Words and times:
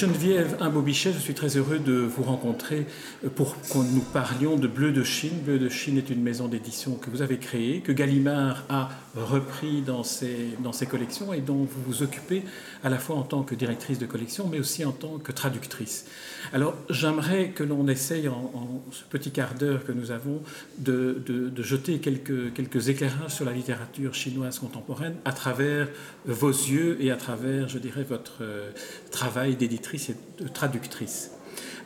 Geneviève 0.00 0.56
Imbobichet, 0.60 1.12
je 1.12 1.18
suis 1.18 1.34
très 1.34 1.58
heureux 1.58 1.78
de 1.78 1.92
vous 1.92 2.22
rencontrer 2.22 2.86
pour 3.34 3.60
que 3.60 3.76
nous 3.76 4.00
parlions 4.00 4.56
de 4.56 4.66
Bleu 4.66 4.92
de 4.92 5.02
Chine. 5.02 5.42
Bleu 5.44 5.58
de 5.58 5.68
Chine 5.68 5.98
est 5.98 6.08
une 6.08 6.22
maison 6.22 6.48
d'édition 6.48 6.94
que 6.94 7.10
vous 7.10 7.20
avez 7.20 7.36
créée, 7.36 7.82
que 7.82 7.92
Gallimard 7.92 8.64
a 8.70 8.88
repris 9.14 9.82
dans 9.82 10.02
ses, 10.02 10.56
dans 10.60 10.72
ses 10.72 10.86
collections 10.86 11.34
et 11.34 11.42
dont 11.42 11.68
vous 11.70 11.82
vous 11.86 12.02
occupez 12.02 12.44
à 12.82 12.88
la 12.88 12.96
fois 12.98 13.16
en 13.16 13.24
tant 13.24 13.42
que 13.42 13.54
directrice 13.54 13.98
de 13.98 14.06
collection, 14.06 14.48
mais 14.50 14.58
aussi 14.58 14.86
en 14.86 14.92
tant 14.92 15.18
que 15.18 15.32
traductrice. 15.32 16.06
Alors 16.54 16.74
j'aimerais 16.88 17.50
que 17.50 17.62
l'on 17.62 17.86
essaye 17.86 18.26
en, 18.28 18.82
ce 18.92 19.04
petit 19.04 19.30
quart 19.30 19.54
d'heure 19.54 19.84
que 19.84 19.92
nous 19.92 20.12
avons 20.12 20.40
de, 20.78 21.22
de, 21.26 21.62
jeter 21.62 21.98
quelques, 21.98 22.54
quelques 22.54 22.88
éclairages 22.88 23.34
sur 23.34 23.44
la 23.44 23.52
littérature 23.52 24.14
chinoise 24.14 24.58
contemporaine 24.58 25.16
à 25.26 25.32
travers 25.32 25.88
vos 26.24 26.48
yeux 26.48 26.96
et 27.00 27.10
à 27.10 27.16
travers, 27.16 27.68
je 27.68 27.78
dirais, 27.78 28.02
votre 28.02 28.38
euh, 28.40 28.70
travail 29.10 29.56
d'édition 29.90 30.14
et 30.38 30.42
de 30.42 30.48
traductrice. 30.48 31.30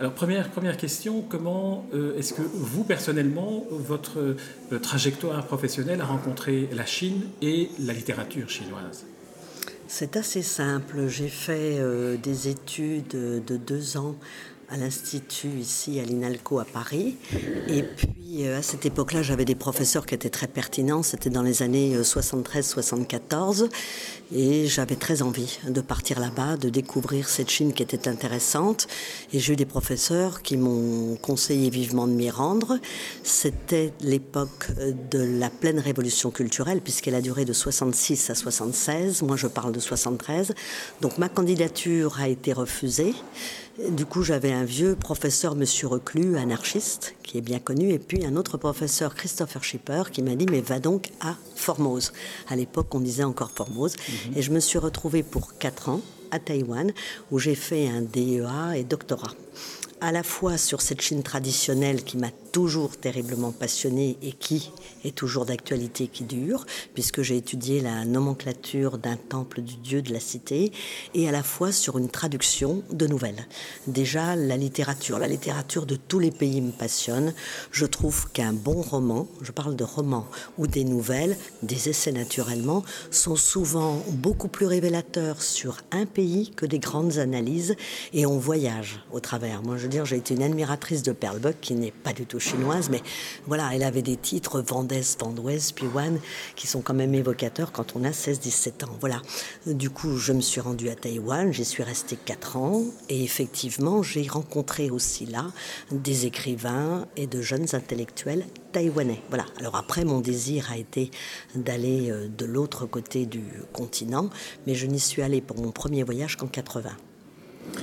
Alors 0.01 0.13
première, 0.13 0.51
première 0.51 0.77
question, 0.77 1.23
comment 1.23 1.87
euh, 1.95 2.19
est-ce 2.19 2.35
que 2.35 2.43
vous 2.43 2.85
personnellement, 2.85 3.65
votre 3.71 4.19
euh, 4.19 4.79
trajectoire 4.81 5.47
professionnelle 5.47 6.01
a 6.01 6.05
rencontré 6.05 6.69
la 6.73 6.85
Chine 6.85 7.23
et 7.43 7.71
la 7.79 7.93
littérature 7.93 8.51
chinoise? 8.51 9.05
C'est 9.87 10.17
assez 10.17 10.43
simple. 10.43 11.07
J'ai 11.07 11.29
fait 11.29 11.79
euh, 11.79 12.17
des 12.17 12.49
études 12.49 13.09
de 13.09 13.57
deux 13.57 13.97
ans 13.97 14.17
à 14.69 14.77
l'Institut 14.77 15.59
ici 15.61 16.01
à 16.01 16.05
l'INALCO 16.05 16.59
à 16.59 16.65
Paris. 16.65 17.17
Et 17.69 17.83
puis 17.83 18.47
euh, 18.47 18.59
à 18.59 18.63
cette 18.63 18.87
époque-là, 18.87 19.23
j'avais 19.23 19.45
des 19.45 19.55
professeurs 19.55 20.07
qui 20.07 20.15
étaient 20.15 20.31
très 20.31 20.47
pertinents. 20.47 21.03
C'était 21.03 21.31
dans 21.31 21.43
les 21.43 21.63
années 21.63 21.97
73-74. 21.97 23.63
Euh, 23.63 23.69
et 24.35 24.67
j'avais 24.67 24.97
très 24.97 25.23
envie 25.23 25.59
de 25.69 25.81
partir 25.81 26.19
là-bas, 26.19 26.57
de 26.57 26.69
découvrir 26.69 27.29
cette 27.29 27.51
Chine 27.51 27.73
qui 27.73 27.83
était 27.83 28.09
intéressante. 28.09 28.89
Et 29.33 29.39
j'ai 29.39 29.53
eu 29.53 29.57
des 29.57 29.67
professeurs 29.67 30.43
qui 30.43 30.57
m'ont 30.57 31.17
conseillé 31.17 31.71
vivement 31.71 32.07
de 32.07 32.13
m'y 32.13 32.31
rendre. 32.31 32.79
C'était 33.23 33.93
l'époque 34.01 34.69
euh, 34.79 34.93
de 35.11 35.19
la 35.19 35.51
pleine 35.51 35.79
révolution 35.79 36.31
culturelle, 36.31 36.81
puisqu'elle 36.81 37.15
a 37.15 37.21
duré 37.21 37.45
de 37.45 37.53
66 37.53 38.31
à 38.31 38.35
76. 38.35 39.23
Moi, 39.23 39.37
je 39.37 39.47
parle 39.47 39.73
de 39.73 39.81
73. 39.81 40.55
Donc 41.01 41.19
ma 41.19 41.29
candidature 41.29 42.19
a 42.19 42.29
été 42.29 42.53
refusée. 42.53 43.15
Du 43.79 44.07
coup, 44.07 44.23
j'avais 44.23 44.53
un 44.53 44.65
vieux 44.65 44.95
professeur, 44.95 45.57
Monsieur 45.57 45.89
Reclus, 45.89 46.37
anarchiste, 46.37 47.17
qui 47.25 47.39
est 47.39 47.41
bien 47.41 47.59
connu, 47.59 47.91
et 47.91 47.99
puis 47.99 48.25
un 48.25 48.37
autre 48.37 48.57
professeur, 48.57 49.17
Christopher 49.17 49.65
Schipper, 49.65 50.05
qui 50.13 50.23
m'a 50.23 50.37
dit 50.37 50.47
Mais 50.49 50.61
va 50.61 50.79
donc 50.79 51.11
à 51.21 51.35
Formose. 51.57 52.13
À 52.49 52.55
l'époque, 52.55 52.95
on 52.95 53.01
disait 53.01 53.25
encore 53.25 53.51
Formose. 53.51 53.97
Mhm. 53.97 54.39
Et 54.39 54.43
je 54.43 54.53
me 54.53 54.61
suis 54.61 54.79
retrouvée 54.79 55.25
pour 55.25 55.59
quatre 55.59 55.89
ans 55.89 56.01
à 56.31 56.39
Taïwan, 56.39 56.93
où 57.33 57.41
j'ai 57.41 57.57
fait 57.57 57.89
un 57.89 58.03
DEA 58.03 58.77
et 58.77 58.85
doctorat 58.85 59.33
à 60.01 60.13
la 60.13 60.23
fois 60.23 60.59
sur 60.59 60.81
cette 60.81 61.01
Chine 61.01 61.23
traditionnelle 61.23 62.05
qui 62.05 62.17
m'a 62.17 62.31
toujours 62.53 62.97
terriblement 62.97 63.53
passionnée 63.53 64.17
et 64.23 64.33
qui 64.33 64.71
est 65.05 65.15
toujours 65.15 65.45
d'actualité 65.45 66.09
qui 66.09 66.25
dure, 66.25 66.67
puisque 66.95 67.23
j'ai 67.23 67.37
étudié 67.37 67.81
la 67.81 68.05
nomenclature 68.05 68.99
d'un 68.99 69.17
temple 69.17 69.61
du 69.61 69.77
dieu 69.77 70.03
de 70.03 70.13
la 70.13 70.21
cité, 70.21 70.73
et 71.15 71.29
à 71.29 71.33
la 71.33 71.43
fois 71.43 71.73
sur 71.73 71.99
une 71.99 72.09
traduction 72.09 72.83
de 72.91 73.07
nouvelles. 73.07 73.47
Déjà, 73.87 74.37
la 74.37 74.57
littérature, 74.57 75.19
la 75.19 75.29
littérature 75.29 75.87
de 75.87 75.97
tous 75.97 76.19
les 76.19 76.31
pays 76.31 76.61
me 76.61 76.73
passionne. 76.73 77.35
Je 77.71 77.87
trouve 77.87 78.31
qu'un 78.31 78.53
bon 78.53 78.83
roman, 78.83 79.27
je 79.43 79.53
parle 79.53 79.77
de 79.77 79.85
roman 79.85 80.27
ou 80.59 80.67
des 80.67 80.85
nouvelles, 80.85 81.37
des 81.63 81.89
essais 81.89 82.13
naturellement, 82.13 82.85
sont 83.11 83.37
souvent 83.37 84.03
beaucoup 84.11 84.49
plus 84.49 84.67
révélateurs 84.67 85.43
sur 85.43 85.79
un 85.91 86.07
pays 86.07 86.53
que 86.55 86.67
des 86.67 86.79
grandes 86.79 87.19
analyses, 87.19 87.75
et 88.13 88.27
on 88.27 88.39
voyage 88.39 89.01
au 89.13 89.21
travers. 89.21 89.63
Veux 89.85 89.91
dire, 89.91 90.05
j'ai 90.05 90.17
été 90.17 90.35
une 90.35 90.43
admiratrice 90.43 91.03
de 91.03 91.13
Perlbuck, 91.13 91.57
qui 91.61 91.75
n'est 91.75 91.91
pas 91.91 92.13
du 92.13 92.27
tout 92.27 92.41
chinoise, 92.41 92.91
mais 92.91 93.03
voilà, 93.47 93.71
elle 93.73 93.83
avait 93.83 94.03
des 94.03 94.17
titres 94.17 94.61
Vendès, 94.61 95.03
Vendouès, 95.19 95.73
Piwan, 95.73 96.19
qui 96.57 96.67
sont 96.67 96.81
quand 96.81 96.95
même 96.95 97.15
évocateurs 97.15 97.73
quand 97.73 97.97
on 97.97 98.05
a 98.05 98.11
16-17 98.11 98.85
ans. 98.85 98.97
Voilà. 99.01 99.21
Du 99.67 99.91
coup, 99.91 100.17
je 100.17 100.33
me 100.33 100.41
suis 100.41 100.61
rendue 100.61 100.89
à 100.89 100.95
Taïwan, 100.95 101.53
j'y 101.53 101.65
suis 101.65 101.83
restée 101.83 102.17
4 102.17 102.57
ans, 102.57 102.83
et 103.09 103.23
effectivement, 103.23 104.03
j'ai 104.03 104.27
rencontré 104.27 104.91
aussi 104.91 105.27
là 105.27 105.47
des 105.91 106.27
écrivains 106.27 107.07
et 107.17 107.27
de 107.27 107.41
jeunes 107.41 107.67
intellectuels 107.75 108.45
taïwanais. 108.73 109.23
Voilà. 109.29 109.47
Alors 109.59 109.77
après, 109.77 110.05
mon 110.05 110.21
désir 110.21 110.71
a 110.71 110.77
été 110.77 111.11
d'aller 111.55 112.11
euh, 112.11 112.29
de 112.29 112.45
l'autre 112.45 112.87
côté 112.87 113.27
du 113.27 113.45
continent, 113.73 114.31
mais 114.67 114.75
je 114.75 114.87
n'y 114.87 115.01
suis 115.01 115.23
allée 115.23 115.41
pour 115.41 115.59
mon 115.59 115.71
premier 115.71 116.03
voyage 116.03 116.37
qu'en 116.37 116.49
80. 116.49 116.91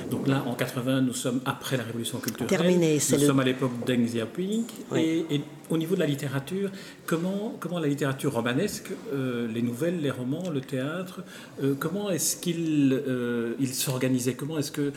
Donc 0.09 0.27
là, 0.27 0.43
en 0.47 0.53
80, 0.53 1.01
nous 1.01 1.13
sommes 1.13 1.41
après 1.45 1.77
la 1.77 1.83
révolution 1.83 2.19
culturelle. 2.19 2.47
Terminé. 2.47 2.95
Nous 2.95 3.19
sommes 3.19 3.39
à 3.39 3.43
l'époque 3.43 3.71
Deng 3.85 4.05
Xiaoping. 4.05 4.63
Et, 4.95 5.25
et, 5.29 5.41
au 5.71 5.77
niveau 5.77 5.95
de 5.95 6.01
la 6.01 6.05
littérature, 6.05 6.69
comment, 7.05 7.55
comment 7.59 7.79
la 7.79 7.87
littérature 7.87 8.33
romanesque, 8.33 8.91
euh, 9.13 9.47
les 9.47 9.61
nouvelles, 9.61 10.01
les 10.01 10.11
romans, 10.11 10.49
le 10.49 10.61
théâtre, 10.61 11.23
euh, 11.63 11.75
comment 11.79 12.09
est-ce 12.09 12.35
qu'il 12.35 12.93
euh, 13.07 13.53
il 13.59 13.73
s'organisait? 13.73 14.33
Comment 14.33 14.57
est-ce 14.57 14.71
que 14.71 14.91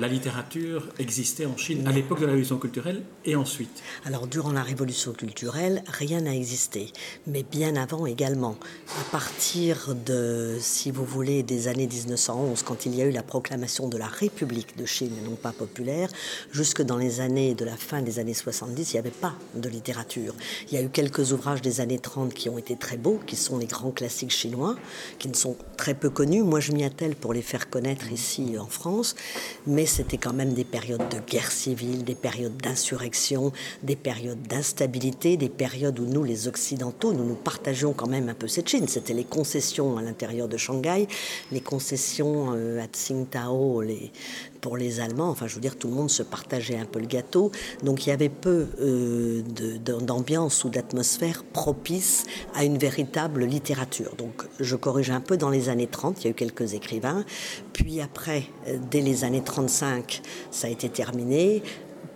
la 0.00 0.08
littérature 0.08 0.88
existait 0.98 1.46
en 1.46 1.56
Chine 1.56 1.86
à 1.86 1.92
l'époque 1.92 2.20
de 2.20 2.26
la 2.26 2.30
révolution 2.30 2.58
culturelle 2.58 3.02
et 3.24 3.34
ensuite? 3.34 3.82
Alors, 4.04 4.26
durant 4.26 4.52
la 4.52 4.62
révolution 4.62 5.12
culturelle, 5.12 5.82
rien 5.88 6.20
n'a 6.20 6.34
existé. 6.34 6.92
Mais 7.26 7.42
bien 7.42 7.74
avant 7.74 8.06
également. 8.06 8.56
À 9.00 9.10
partir 9.10 9.94
de, 10.06 10.56
si 10.60 10.90
vous 10.90 11.04
voulez, 11.04 11.42
des 11.42 11.68
années 11.68 11.88
1911, 11.88 12.62
quand 12.62 12.86
il 12.86 12.94
y 12.94 13.02
a 13.02 13.06
eu 13.06 13.10
la 13.10 13.24
proclamation 13.24 13.88
de 13.88 13.98
la 13.98 14.06
République 14.06 14.76
de 14.76 14.86
Chine, 14.86 15.12
non 15.24 15.34
pas 15.34 15.52
populaire, 15.52 16.08
jusque 16.52 16.82
dans 16.82 16.96
les 16.96 17.20
années 17.20 17.54
de 17.54 17.64
la 17.64 17.76
fin 17.76 18.02
des 18.02 18.18
années 18.18 18.34
70, 18.34 18.92
il 18.92 18.94
n'y 18.94 19.00
avait 19.00 19.10
pas 19.10 19.34
de 19.54 19.68
littérature 19.68 19.95
il 20.16 20.74
y 20.74 20.76
a 20.76 20.82
eu 20.82 20.88
quelques 20.88 21.32
ouvrages 21.32 21.62
des 21.62 21.80
années 21.80 21.98
30 21.98 22.34
qui 22.34 22.48
ont 22.48 22.58
été 22.58 22.76
très 22.76 22.96
beaux, 22.96 23.20
qui 23.26 23.36
sont 23.36 23.58
les 23.58 23.66
grands 23.66 23.90
classiques 23.90 24.30
chinois, 24.30 24.76
qui 25.18 25.28
ne 25.28 25.34
sont 25.34 25.56
très 25.76 25.94
peu 25.94 26.10
connus. 26.10 26.42
Moi, 26.42 26.60
je 26.60 26.72
m'y 26.72 26.84
attelle 26.84 27.14
pour 27.14 27.32
les 27.32 27.42
faire 27.42 27.70
connaître 27.70 28.10
ici 28.12 28.56
en 28.58 28.66
France, 28.66 29.14
mais 29.66 29.86
c'était 29.86 30.18
quand 30.18 30.32
même 30.32 30.54
des 30.54 30.64
périodes 30.64 31.08
de 31.10 31.18
guerre 31.30 31.50
civile, 31.50 32.04
des 32.04 32.14
périodes 32.14 32.56
d'insurrection, 32.56 33.52
des 33.82 33.96
périodes 33.96 34.42
d'instabilité, 34.42 35.36
des 35.36 35.48
périodes 35.48 35.98
où 35.98 36.06
nous, 36.06 36.24
les 36.24 36.48
Occidentaux, 36.48 37.12
nous 37.12 37.24
nous 37.24 37.34
partagions 37.34 37.92
quand 37.92 38.08
même 38.08 38.28
un 38.28 38.34
peu 38.34 38.48
cette 38.48 38.68
Chine. 38.68 38.88
C'était 38.88 39.14
les 39.14 39.24
concessions 39.24 39.96
à 39.98 40.02
l'intérieur 40.02 40.48
de 40.48 40.56
Shanghai, 40.56 41.06
les 41.52 41.60
concessions 41.60 42.52
euh, 42.54 42.82
à 42.82 42.86
Tsingtao, 42.86 43.82
les, 43.82 44.10
pour 44.66 44.76
les 44.76 44.98
Allemands. 44.98 45.30
Enfin, 45.30 45.46
je 45.46 45.54
veux 45.54 45.60
dire, 45.60 45.76
tout 45.76 45.86
le 45.86 45.94
monde 45.94 46.10
se 46.10 46.24
partageait 46.24 46.76
un 46.76 46.86
peu 46.86 46.98
le 46.98 47.06
gâteau. 47.06 47.52
Donc 47.84 48.04
il 48.04 48.08
y 48.08 48.12
avait 48.12 48.28
peu 48.28 48.66
euh, 48.80 49.42
d'ambiance 50.00 50.64
ou 50.64 50.70
d'atmosphère 50.70 51.44
propice 51.44 52.24
à 52.52 52.64
une 52.64 52.76
véritable 52.76 53.44
littérature. 53.44 54.16
Donc 54.16 54.42
je 54.58 54.74
corrige 54.74 55.10
un 55.10 55.20
peu 55.20 55.36
dans 55.36 55.50
les 55.50 55.68
années 55.68 55.86
30, 55.86 56.20
il 56.20 56.24
y 56.24 56.26
a 56.26 56.30
eu 56.30 56.34
quelques 56.34 56.74
écrivains. 56.74 57.24
Puis 57.74 58.00
après, 58.00 58.42
euh, 58.66 58.76
dès 58.90 59.02
les 59.02 59.22
années 59.22 59.44
35, 59.44 60.20
ça 60.50 60.66
a 60.66 60.70
été 60.70 60.88
terminé 60.88 61.62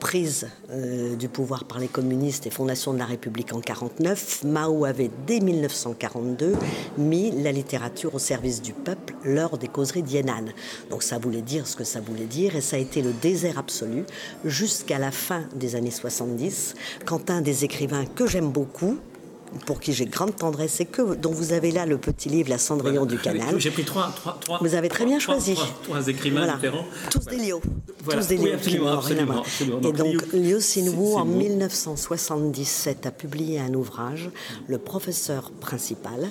prise 0.01 0.49
euh, 0.71 1.15
du 1.15 1.29
pouvoir 1.29 1.65
par 1.65 1.79
les 1.79 1.87
communistes 1.87 2.47
et 2.47 2.51
fondation 2.51 2.93
de 2.93 2.99
la 2.99 3.05
République 3.05 3.53
en 3.53 3.61
49, 3.61 4.43
Mao 4.45 4.85
avait 4.85 5.11
dès 5.27 5.39
1942 5.39 6.57
mis 6.99 7.31
la 7.43 7.53
littérature 7.53 8.15
au 8.15 8.19
service 8.19 8.61
du 8.63 8.73
peuple 8.73 9.15
lors 9.25 9.59
des 9.59 9.69
causeries 9.69 10.03
d'Yenan. 10.03 10.47
Donc 10.91 11.05
ça 11.05 11.19
voulait 11.19 11.43
dire 11.43 11.69
ce 11.69 11.77
que 11.77 11.85
ça 11.85 12.01
voulait 12.01 12.25
dire 12.25 12.57
et 12.57 12.61
ça 12.61 12.77
a 12.77 12.79
été 12.81 13.03
le 13.03 13.13
désert 13.13 13.59
absolu 13.59 14.05
jusqu'à 14.45 14.99
la 14.99 15.13
fin 15.13 15.45
des 15.55 15.77
années 15.77 15.93
70 15.93 16.75
quand 17.05 17.31
un 17.31 17.43
des 17.43 17.65
écrivains 17.65 18.07
que 18.07 18.27
j'aime 18.27 18.51
beaucoup, 18.51 18.99
pour 19.67 19.81
qui 19.81 19.93
j'ai 19.93 20.07
grande 20.07 20.37
tendresse 20.37 20.81
et 20.81 20.87
que 20.87 21.15
dont 21.15 21.33
vous 21.33 21.53
avez 21.53 21.71
là 21.71 21.87
le 21.87 21.99
petit 21.99 22.29
livre 22.29 22.51
La 22.51 22.59
Cendrillon 22.59 23.07
du 23.07 23.19
Canal. 23.19 23.59
J'ai 23.59 23.71
pris 23.71 23.85
trois, 23.85 24.13
trois, 24.15 24.39
trois, 24.41 24.59
Vous 24.61 24.75
avez 24.75 24.89
très 24.89 25.05
bien 25.05 25.19
choisi. 25.19 25.55
Trois, 25.85 26.07
écrivains 26.09 26.55
différents. 26.55 26.87
Tous 27.11 27.25
des 27.25 27.37
lios. 27.37 27.61
Tous 28.09 28.27
des 28.27 28.37
lios. 28.37 28.55
absolument, 28.55 29.43
Et 29.83 29.93
donc 29.93 30.33
Liu 30.33 30.59
Xinwu 30.59 31.15
en 31.15 31.25
1977 31.25 33.07
a 33.07 33.11
publié 33.11 33.61
un 33.61 33.75
ouvrage, 33.75 34.31
Le 34.69 34.79
professeur 34.79 35.51
principal, 35.51 36.29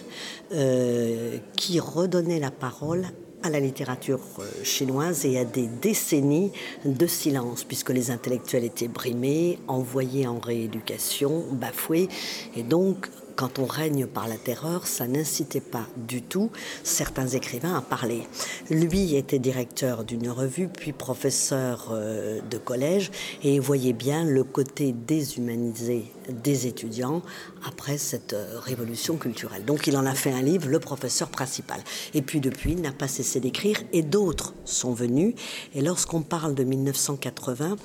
euh, 0.53 1.37
qui 1.55 1.79
redonnait 1.79 2.39
la 2.39 2.51
parole 2.51 3.05
à 3.43 3.49
la 3.49 3.59
littérature 3.59 4.19
euh, 4.39 4.43
chinoise 4.63 5.25
et 5.25 5.37
à 5.37 5.45
des 5.45 5.67
décennies 5.67 6.51
de 6.85 7.07
silence, 7.07 7.63
puisque 7.63 7.91
les 7.91 8.11
intellectuels 8.11 8.63
étaient 8.63 8.87
brimés, 8.87 9.59
envoyés 9.67 10.27
en 10.27 10.39
rééducation, 10.39 11.45
bafoués. 11.51 12.09
Et 12.55 12.63
donc, 12.63 13.09
quand 13.39 13.57
on 13.57 13.65
règne 13.65 14.05
par 14.05 14.27
la 14.27 14.35
terreur, 14.35 14.85
ça 14.85 15.07
n'incitait 15.07 15.61
pas 15.61 15.87
du 15.95 16.21
tout 16.21 16.51
certains 16.83 17.29
écrivains 17.29 17.73
à 17.73 17.79
parler. 17.79 18.23
Lui 18.69 19.15
était 19.15 19.39
directeur 19.39 20.03
d'une 20.03 20.29
revue, 20.29 20.67
puis 20.67 20.91
professeur 20.91 21.87
euh, 21.93 22.41
de 22.51 22.57
collège, 22.57 23.11
et 23.41 23.57
voyait 23.59 23.93
bien 23.93 24.25
le 24.25 24.43
côté 24.43 24.91
déshumanisé 24.91 26.11
des 26.27 26.67
étudiants 26.67 27.21
après 27.65 27.97
cette 27.97 28.33
euh, 28.33 28.59
révolution 28.59 29.15
culturelle. 29.15 29.63
Donc 29.63 29.87
il 29.87 29.95
en 29.95 30.05
a 30.05 30.15
fait 30.15 30.33
un 30.33 30.41
livre, 30.41 30.67
le 30.67 30.81
professeur 30.81 31.29
principal. 31.29 31.79
Et 32.13 32.21
puis 32.21 32.41
depuis, 32.41 32.73
il 32.73 32.81
n'a 32.81 32.91
pas 32.91 33.07
cessé 33.07 33.39
d'écrire, 33.39 33.79
et 33.93 34.01
d'autres 34.01 34.53
sont 34.65 34.91
venus. 34.91 35.33
Et 35.73 35.81
lorsqu'on 35.81 36.23
parle 36.23 36.55
de 36.55 36.65
1980, 36.65 37.77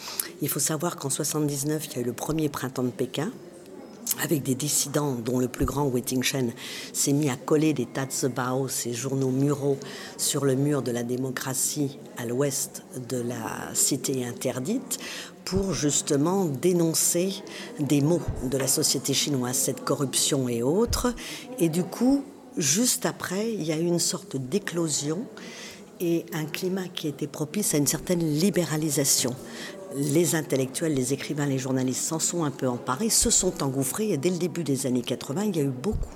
il 0.42 0.48
faut 0.48 0.58
savoir 0.58 0.96
qu'en 0.96 1.10
79, 1.10 1.86
il 1.86 1.94
y 1.94 1.98
a 1.98 2.00
eu 2.00 2.04
le 2.04 2.12
premier 2.12 2.48
printemps 2.48 2.82
de 2.82 2.90
Pékin, 2.90 3.30
avec 4.22 4.42
des 4.42 4.54
dissidents 4.54 5.12
dont 5.12 5.38
le 5.38 5.48
plus 5.48 5.64
grand, 5.64 5.86
Wei 5.86 6.02
Shen, 6.22 6.52
s'est 6.92 7.12
mis 7.12 7.30
à 7.30 7.36
coller 7.36 7.72
des 7.72 7.86
Tatsubao, 7.86 8.68
ces 8.68 8.92
journaux 8.92 9.30
muraux, 9.30 9.78
sur 10.16 10.44
le 10.44 10.54
mur 10.54 10.82
de 10.82 10.90
la 10.90 11.02
démocratie 11.02 11.98
à 12.16 12.26
l'ouest 12.26 12.82
de 13.08 13.20
la 13.20 13.74
cité 13.74 14.24
interdite 14.24 14.98
pour 15.44 15.74
justement 15.74 16.46
dénoncer 16.46 17.34
des 17.78 18.00
maux 18.00 18.22
de 18.44 18.56
la 18.56 18.66
société 18.66 19.12
chinoise, 19.12 19.56
cette 19.56 19.84
corruption 19.84 20.48
et 20.48 20.62
autres. 20.62 21.14
Et 21.58 21.68
du 21.68 21.84
coup, 21.84 22.24
juste 22.56 23.06
après, 23.06 23.52
il 23.52 23.62
y 23.62 23.72
a 23.72 23.78
eu 23.78 23.84
une 23.84 23.98
sorte 23.98 24.36
d'éclosion 24.36 25.26
et 26.00 26.24
un 26.32 26.44
climat 26.44 26.88
qui 26.88 27.08
était 27.08 27.26
propice 27.26 27.74
à 27.74 27.78
une 27.78 27.86
certaine 27.86 28.20
libéralisation 28.20 29.34
les 29.96 30.34
intellectuels, 30.34 30.94
les 30.94 31.12
écrivains, 31.12 31.46
les 31.46 31.58
journalistes 31.58 32.02
s'en 32.02 32.18
sont 32.18 32.44
un 32.44 32.50
peu 32.50 32.68
emparés, 32.68 33.10
se 33.10 33.30
sont 33.30 33.62
engouffrés 33.62 34.10
et 34.10 34.16
dès 34.16 34.30
le 34.30 34.38
début 34.38 34.64
des 34.64 34.86
années 34.86 35.02
80, 35.02 35.44
il 35.44 35.56
y 35.56 35.60
a 35.60 35.64
eu 35.64 35.68
beaucoup 35.68 36.08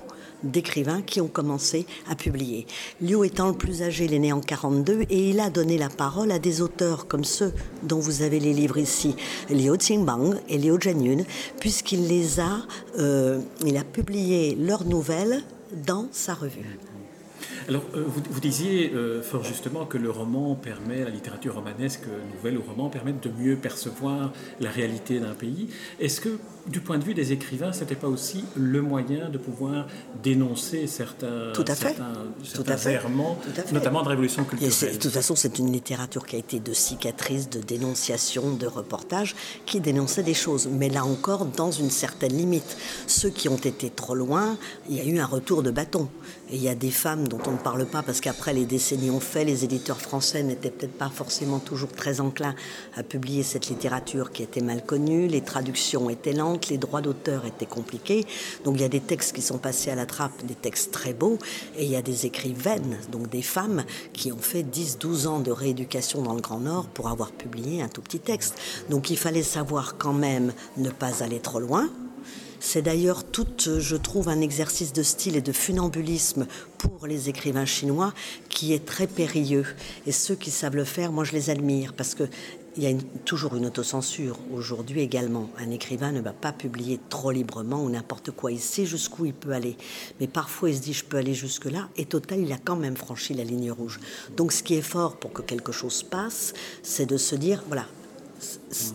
d'écrivains 0.43 1.01
qui 1.01 1.19
ont 1.19 1.27
commencé 1.27 1.85
à 2.09 2.15
publier. 2.15 2.65
Liu 3.01 3.25
étant 3.25 3.49
le 3.49 3.57
plus 3.57 3.81
âgé, 3.81 4.05
il 4.05 4.13
est 4.13 4.19
né 4.19 4.31
en 4.31 4.39
42 4.39 5.01
et 5.09 5.29
il 5.29 5.39
a 5.39 5.49
donné 5.49 5.77
la 5.77 5.89
parole 5.89 6.31
à 6.31 6.39
des 6.39 6.61
auteurs 6.61 7.07
comme 7.07 7.23
ceux 7.23 7.53
dont 7.83 7.99
vous 7.99 8.21
avez 8.21 8.39
les 8.39 8.53
livres 8.53 8.77
ici, 8.77 9.15
Liu 9.49 9.77
Qingbang 9.77 10.35
et 10.47 10.57
Liu 10.57 10.77
Zhenyun, 10.81 11.23
puisqu'il 11.59 12.07
les 12.07 12.39
a, 12.39 12.61
euh, 12.99 13.39
il 13.65 13.75
a 13.77 13.83
publié 13.83 14.55
leurs 14.55 14.85
nouvelles 14.85 15.43
dans 15.85 16.07
sa 16.11 16.33
revue. 16.33 16.79
Alors, 17.69 17.83
euh, 17.95 18.03
vous, 18.07 18.39
disiez 18.39 18.91
euh, 18.95 19.21
fort 19.21 19.43
justement 19.43 19.85
que 19.85 19.99
le 19.99 20.09
roman 20.09 20.55
permet, 20.55 21.03
la 21.03 21.11
littérature 21.11 21.53
romanesque, 21.53 22.05
nouvelle 22.35 22.57
ou 22.57 22.63
roman, 22.63 22.89
permettent 22.89 23.21
de 23.21 23.29
mieux 23.29 23.57
percevoir 23.57 24.33
la 24.59 24.71
réalité 24.71 25.19
d'un 25.19 25.35
pays. 25.35 25.69
Est-ce 25.99 26.19
que, 26.19 26.39
du 26.65 26.79
point 26.79 26.97
de 26.97 27.03
vue 27.03 27.13
des 27.13 27.31
écrivains, 27.31 27.71
ce 27.71 27.81
n'était 27.81 27.93
pas 27.93 28.07
aussi 28.07 28.43
le 28.55 28.81
moyen 28.81 29.29
de 29.29 29.37
pouvoir 29.37 29.85
dénoncer 30.23 30.87
certains, 30.87 31.53
Tout 31.53 31.65
à 31.67 31.75
fait. 31.75 31.95
notamment 33.71 34.01
de 34.01 34.09
révolution 34.09 34.45
culturelle? 34.45 34.95
De 34.95 34.99
toute 34.99 35.11
façon, 35.11 35.35
c'est 35.35 35.59
une 35.59 35.71
littérature 35.71 36.25
qui 36.25 36.37
a 36.37 36.39
été 36.39 36.59
de 36.59 36.73
cicatrices, 36.73 37.51
de 37.51 37.59
dénonciations, 37.59 38.55
de 38.55 38.65
reportages, 38.65 39.35
qui 39.67 39.79
dénonçait 39.79 40.23
des 40.23 40.33
choses. 40.33 40.67
Mais 40.71 40.89
là 40.89 41.05
encore, 41.05 41.45
dans 41.45 41.71
une 41.71 41.91
certaine 41.91 42.35
limite. 42.35 42.77
Ceux 43.05 43.29
qui 43.29 43.47
ont 43.47 43.57
été 43.57 43.91
trop 43.91 44.15
loin, 44.15 44.57
il 44.89 44.95
y 44.95 45.01
a 45.01 45.05
eu 45.05 45.19
un 45.19 45.25
retour 45.27 45.61
de 45.61 45.69
bâton. 45.69 46.09
Et 46.49 46.55
il 46.55 46.63
y 46.63 46.69
a 46.69 46.75
des 46.75 46.89
femmes 46.89 47.27
dont 47.27 47.41
on 47.45 47.58
parle 47.59 47.85
pas 47.85 48.01
parce 48.01 48.21
qu'après 48.21 48.53
les 48.53 48.65
décennies 48.65 49.11
ont 49.11 49.19
fait, 49.19 49.45
les 49.45 49.63
éditeurs 49.63 49.99
français 49.99 50.43
n'étaient 50.43 50.71
peut-être 50.71 50.97
pas 50.97 51.09
forcément 51.09 51.59
toujours 51.59 51.91
très 51.91 52.21
enclins 52.21 52.55
à 52.95 53.03
publier 53.03 53.43
cette 53.43 53.67
littérature 53.67 54.31
qui 54.31 54.43
était 54.43 54.61
mal 54.61 54.83
connue, 54.83 55.27
les 55.27 55.41
traductions 55.41 56.09
étaient 56.09 56.33
lentes, 56.33 56.69
les 56.69 56.77
droits 56.77 57.01
d'auteur 57.01 57.45
étaient 57.45 57.65
compliqués. 57.65 58.25
Donc 58.63 58.75
il 58.75 58.81
y 58.81 58.85
a 58.85 58.89
des 58.89 58.99
textes 58.99 59.35
qui 59.35 59.41
sont 59.41 59.57
passés 59.57 59.91
à 59.91 59.95
la 59.95 60.05
trappe, 60.05 60.45
des 60.45 60.55
textes 60.55 60.91
très 60.91 61.13
beaux, 61.13 61.37
et 61.77 61.85
il 61.85 61.91
y 61.91 61.95
a 61.95 62.01
des 62.01 62.25
écrivaines, 62.25 62.97
donc 63.11 63.29
des 63.29 63.41
femmes, 63.41 63.83
qui 64.13 64.31
ont 64.31 64.37
fait 64.37 64.63
10-12 64.63 65.27
ans 65.27 65.39
de 65.39 65.51
rééducation 65.51 66.21
dans 66.21 66.33
le 66.33 66.41
Grand 66.41 66.59
Nord 66.59 66.87
pour 66.87 67.09
avoir 67.09 67.31
publié 67.31 67.81
un 67.81 67.87
tout 67.87 68.01
petit 68.01 68.19
texte. 68.19 68.55
Donc 68.89 69.09
il 69.09 69.17
fallait 69.17 69.43
savoir 69.43 69.97
quand 69.97 70.13
même 70.13 70.53
ne 70.77 70.89
pas 70.89 71.23
aller 71.23 71.39
trop 71.39 71.59
loin, 71.59 71.89
c'est 72.59 72.81
d'ailleurs 72.81 73.23
tout, 73.23 73.47
je 73.57 73.95
trouve, 73.95 74.29
un 74.29 74.41
exercice 74.41 74.93
de 74.93 75.03
style 75.03 75.35
et 75.35 75.41
de 75.41 75.51
funambulisme 75.51 76.47
pour 76.77 77.07
les 77.07 77.29
écrivains 77.29 77.65
chinois 77.65 78.13
qui 78.49 78.73
est 78.73 78.85
très 78.85 79.07
périlleux. 79.07 79.65
Et 80.05 80.11
ceux 80.11 80.35
qui 80.35 80.51
savent 80.51 80.75
le 80.75 80.83
faire, 80.83 81.11
moi 81.11 81.23
je 81.23 81.33
les 81.33 81.49
admire 81.49 81.93
parce 81.93 82.15
que 82.15 82.23
il 82.77 82.83
y 82.83 82.87
a 82.87 82.97
toujours 83.25 83.55
une 83.55 83.65
autocensure 83.65 84.37
aujourd'hui 84.53 85.01
également. 85.01 85.49
Un 85.57 85.69
écrivain 85.71 86.11
ne 86.11 86.21
va 86.21 86.31
pas 86.31 86.53
publier 86.53 86.99
trop 87.09 87.31
librement 87.31 87.83
ou 87.83 87.89
n'importe 87.89 88.31
quoi. 88.31 88.53
Il 88.53 88.59
sait 88.59 88.85
jusqu'où 88.85 89.25
il 89.25 89.33
peut 89.33 89.51
aller. 89.51 89.75
Mais 90.21 90.27
parfois, 90.27 90.69
il 90.69 90.77
se 90.77 90.81
dit, 90.81 90.93
je 90.93 91.03
peux 91.03 91.17
aller 91.17 91.33
jusque-là. 91.33 91.89
Et 91.97 92.05
total, 92.05 92.39
il 92.39 92.51
a 92.53 92.57
quand 92.57 92.77
même 92.77 92.95
franchi 92.95 93.33
la 93.33 93.43
ligne 93.43 93.71
rouge. 93.71 93.99
Donc, 94.37 94.53
ce 94.53 94.63
qui 94.63 94.75
est 94.75 94.81
fort 94.81 95.17
pour 95.17 95.33
que 95.33 95.41
quelque 95.41 95.73
chose 95.73 96.03
passe, 96.03 96.53
c'est 96.81 97.07
de 97.07 97.17
se 97.17 97.35
dire, 97.35 97.63
voilà, 97.67 97.85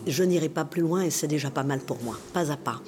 je 0.07 0.23
n'irai 0.23 0.49
pas 0.49 0.65
plus 0.65 0.81
loin 0.81 1.01
et 1.01 1.11
c'est 1.11 1.27
déjà 1.27 1.51
pas 1.51 1.63
mal 1.63 1.79
pour 1.79 2.01
moi, 2.01 2.17
pas 2.33 2.51
à 2.51 2.57
pas. 2.57 2.81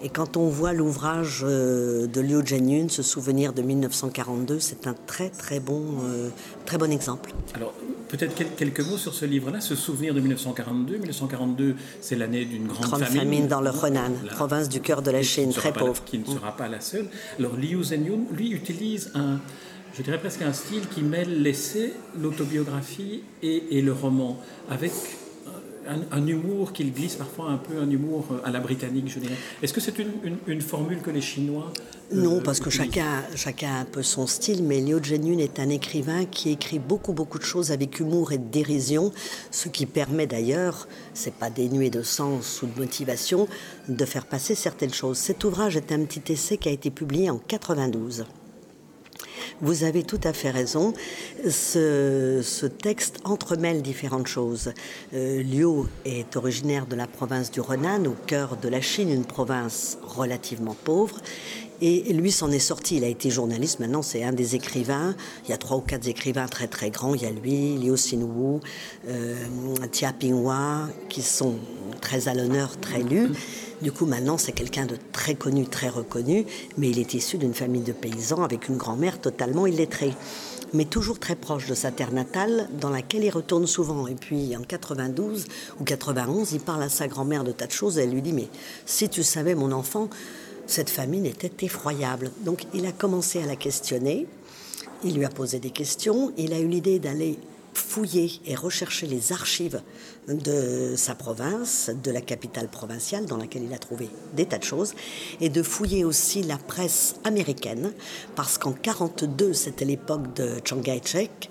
Et 0.00 0.10
quand 0.10 0.36
on 0.36 0.48
voit 0.48 0.72
l'ouvrage 0.72 1.44
euh, 1.44 2.06
de 2.06 2.20
Liu 2.20 2.46
Zhenyun, 2.46 2.88
ce 2.88 3.02
souvenir 3.02 3.52
de 3.52 3.62
1942, 3.62 4.60
c'est 4.60 4.86
un 4.86 4.94
très 5.06 5.28
très 5.28 5.58
bon, 5.58 5.82
euh, 6.04 6.28
très 6.66 6.78
bon 6.78 6.92
exemple. 6.92 7.32
Alors 7.54 7.74
peut-être 8.08 8.34
quelques 8.56 8.80
mots 8.80 8.96
sur 8.96 9.12
ce 9.12 9.24
livre-là, 9.24 9.60
ce 9.60 9.74
souvenir 9.74 10.14
de 10.14 10.20
1942. 10.20 10.98
1942, 10.98 11.74
c'est 12.00 12.14
l'année 12.14 12.44
d'une 12.44 12.68
grande, 12.68 12.86
grande 12.86 13.04
famine, 13.04 13.48
dans 13.48 13.60
le 13.60 13.70
Henan, 13.70 14.12
province 14.30 14.68
du 14.68 14.80
cœur 14.80 15.02
de 15.02 15.10
la 15.10 15.22
Chine, 15.22 15.52
très 15.52 15.72
pauvre. 15.72 16.02
qui 16.04 16.18
ne 16.18 16.24
sera 16.24 16.56
pas 16.56 16.68
la 16.68 16.80
seule. 16.80 17.06
Alors 17.38 17.56
Liu 17.56 17.82
Zhenyun, 17.82 18.20
lui, 18.32 18.50
utilise 18.52 19.10
un, 19.16 19.40
je 19.94 20.02
dirais 20.02 20.18
presque 20.18 20.42
un 20.42 20.52
style 20.52 20.86
qui 20.88 21.02
mêle 21.02 21.42
l'essai, 21.42 21.92
l'autobiographie 22.20 23.24
et, 23.42 23.78
et 23.78 23.82
le 23.82 23.92
roman, 23.92 24.38
avec 24.70 24.92
un, 25.88 26.26
humour 26.26 26.72
qu'il 26.72 26.92
glisse 26.92 27.16
parfois 27.16 27.50
un 27.50 27.56
peu, 27.56 27.78
un 27.78 27.90
humour 27.90 28.26
euh, 28.30 28.40
à 28.44 28.50
la 28.50 28.60
britannique, 28.60 29.08
je 29.08 29.18
dirais. 29.18 29.36
Est-ce 29.62 29.72
que 29.72 29.80
c'est 29.80 29.94
une, 29.98 30.60
formule 30.60 31.00
que 31.00 31.10
les 31.10 31.20
Chinois... 31.20 31.72
Euh, 32.12 32.22
non, 32.22 32.40
parce 32.40 32.60
que 32.60 32.70
chacun, 32.70 33.22
chacun 33.34 33.68
a 33.68 33.80
un 33.80 33.84
peu 33.84 34.02
son 34.02 34.26
style, 34.26 34.62
mais 34.62 34.80
Liu 34.80 34.98
Zhenyun 35.02 35.38
est 35.38 35.58
un 35.60 35.68
écrivain 35.68 36.24
qui 36.24 36.50
écrit 36.50 36.78
beaucoup, 36.78 37.12
beaucoup 37.12 37.38
de 37.38 37.44
choses 37.44 37.70
avec 37.70 38.00
humour 38.00 38.32
et 38.32 38.38
dérision, 38.38 39.12
ce 39.50 39.68
qui 39.68 39.86
permet 39.86 40.26
d'ailleurs, 40.26 40.88
c'est 41.14 41.34
pas 41.34 41.50
dénué 41.50 41.90
de 41.90 42.02
sens 42.02 42.62
ou 42.62 42.66
de 42.66 42.78
motivation, 42.78 43.48
de 43.88 44.04
faire 44.04 44.26
passer 44.26 44.54
certaines 44.54 44.94
choses. 44.94 45.18
Cet 45.18 45.44
ouvrage 45.44 45.76
est 45.76 45.92
un 45.92 46.04
petit 46.04 46.32
essai 46.32 46.56
qui 46.56 46.68
a 46.68 46.72
été 46.72 46.90
publié 46.90 47.30
en 47.30 47.38
92. 47.38 48.24
Vous 49.60 49.84
avez 49.84 50.02
tout 50.02 50.20
à 50.24 50.32
fait 50.32 50.50
raison. 50.50 50.92
Ce, 51.48 52.66
texte 52.66 53.18
entremêle 53.24 53.82
différentes 53.82 54.26
choses. 54.26 54.72
Euh, 55.14 55.42
Liu 55.42 55.88
est 56.04 56.36
originaire 56.36 56.86
de 56.86 56.96
la 56.96 57.06
province 57.06 57.50
du 57.50 57.60
Renan, 57.60 58.04
au 58.04 58.16
cœur 58.26 58.56
de 58.56 58.68
la 58.68 58.80
Chine, 58.80 59.10
une 59.10 59.24
province 59.24 59.98
relativement 60.02 60.76
pauvre. 60.84 61.16
Et 61.80 62.12
lui 62.12 62.32
s'en 62.32 62.50
est 62.50 62.58
sorti. 62.58 62.96
Il 62.96 63.04
a 63.04 63.08
été 63.08 63.30
journaliste. 63.30 63.78
Maintenant, 63.78 64.02
c'est 64.02 64.24
un 64.24 64.32
des 64.32 64.56
écrivains. 64.56 65.14
Il 65.44 65.50
y 65.50 65.52
a 65.52 65.58
trois 65.58 65.76
ou 65.76 65.80
quatre 65.80 66.08
écrivains 66.08 66.46
très 66.46 66.66
très 66.66 66.90
grands. 66.90 67.14
Il 67.14 67.22
y 67.22 67.26
a 67.26 67.30
lui, 67.30 67.76
Liu 67.76 67.94
Xinwu, 67.94 68.60
euh, 69.08 69.36
Tia 69.92 70.12
Pinghua, 70.12 70.88
qui 71.08 71.22
sont 71.22 71.54
très 72.00 72.26
à 72.26 72.34
l'honneur, 72.34 72.78
très 72.80 73.02
lus. 73.02 73.30
Du 73.82 73.92
coup, 73.92 74.06
maintenant, 74.06 74.38
c'est 74.38 74.52
quelqu'un 74.52 74.86
de 74.86 74.96
très 75.12 75.34
connu, 75.34 75.66
très 75.66 75.88
reconnu, 75.88 76.44
mais 76.76 76.90
il 76.90 76.98
est 76.98 77.14
issu 77.14 77.38
d'une 77.38 77.54
famille 77.54 77.82
de 77.82 77.92
paysans 77.92 78.42
avec 78.42 78.68
une 78.68 78.76
grand-mère 78.76 79.20
totalement 79.20 79.66
illettrée 79.66 80.14
mais 80.72 80.84
toujours 80.84 81.18
très 81.18 81.36
proche 81.36 81.66
de 81.66 81.74
sa 81.74 81.90
terre 81.90 82.12
natale, 82.12 82.68
dans 82.80 82.90
laquelle 82.90 83.24
il 83.24 83.30
retourne 83.30 83.66
souvent. 83.66 84.06
Et 84.06 84.14
puis 84.14 84.56
en 84.56 84.62
92 84.62 85.46
ou 85.80 85.84
91, 85.84 86.52
il 86.52 86.60
parle 86.60 86.82
à 86.82 86.88
sa 86.88 87.08
grand-mère 87.08 87.44
de 87.44 87.52
tas 87.52 87.66
de 87.66 87.72
choses 87.72 87.98
et 87.98 88.02
elle 88.02 88.10
lui 88.10 88.22
dit 88.22 88.32
Mais 88.32 88.48
si 88.86 89.08
tu 89.08 89.22
savais, 89.22 89.54
mon 89.54 89.72
enfant, 89.72 90.08
cette 90.66 90.90
famine 90.90 91.26
était 91.26 91.64
effroyable. 91.64 92.30
Donc 92.44 92.66
il 92.74 92.86
a 92.86 92.92
commencé 92.92 93.42
à 93.42 93.46
la 93.46 93.56
questionner, 93.56 94.26
il 95.04 95.14
lui 95.14 95.24
a 95.24 95.30
posé 95.30 95.58
des 95.58 95.70
questions, 95.70 96.32
il 96.36 96.52
a 96.52 96.58
eu 96.58 96.68
l'idée 96.68 96.98
d'aller 96.98 97.38
fouiller 97.78 98.40
et 98.46 98.54
rechercher 98.54 99.06
les 99.06 99.32
archives 99.32 99.80
de 100.28 100.94
sa 100.96 101.14
province, 101.14 101.90
de 102.02 102.10
la 102.10 102.20
capitale 102.20 102.68
provinciale 102.68 103.26
dans 103.26 103.36
laquelle 103.36 103.62
il 103.64 103.72
a 103.72 103.78
trouvé 103.78 104.08
des 104.34 104.46
tas 104.46 104.58
de 104.58 104.64
choses, 104.64 104.94
et 105.40 105.48
de 105.48 105.62
fouiller 105.62 106.04
aussi 106.04 106.42
la 106.42 106.58
presse 106.58 107.16
américaine, 107.24 107.92
parce 108.34 108.58
qu'en 108.58 108.72
42, 108.72 109.52
c'était 109.52 109.84
l'époque 109.84 110.34
de 110.34 110.60
Chiang 110.64 110.80
Kai-shek, 110.80 111.50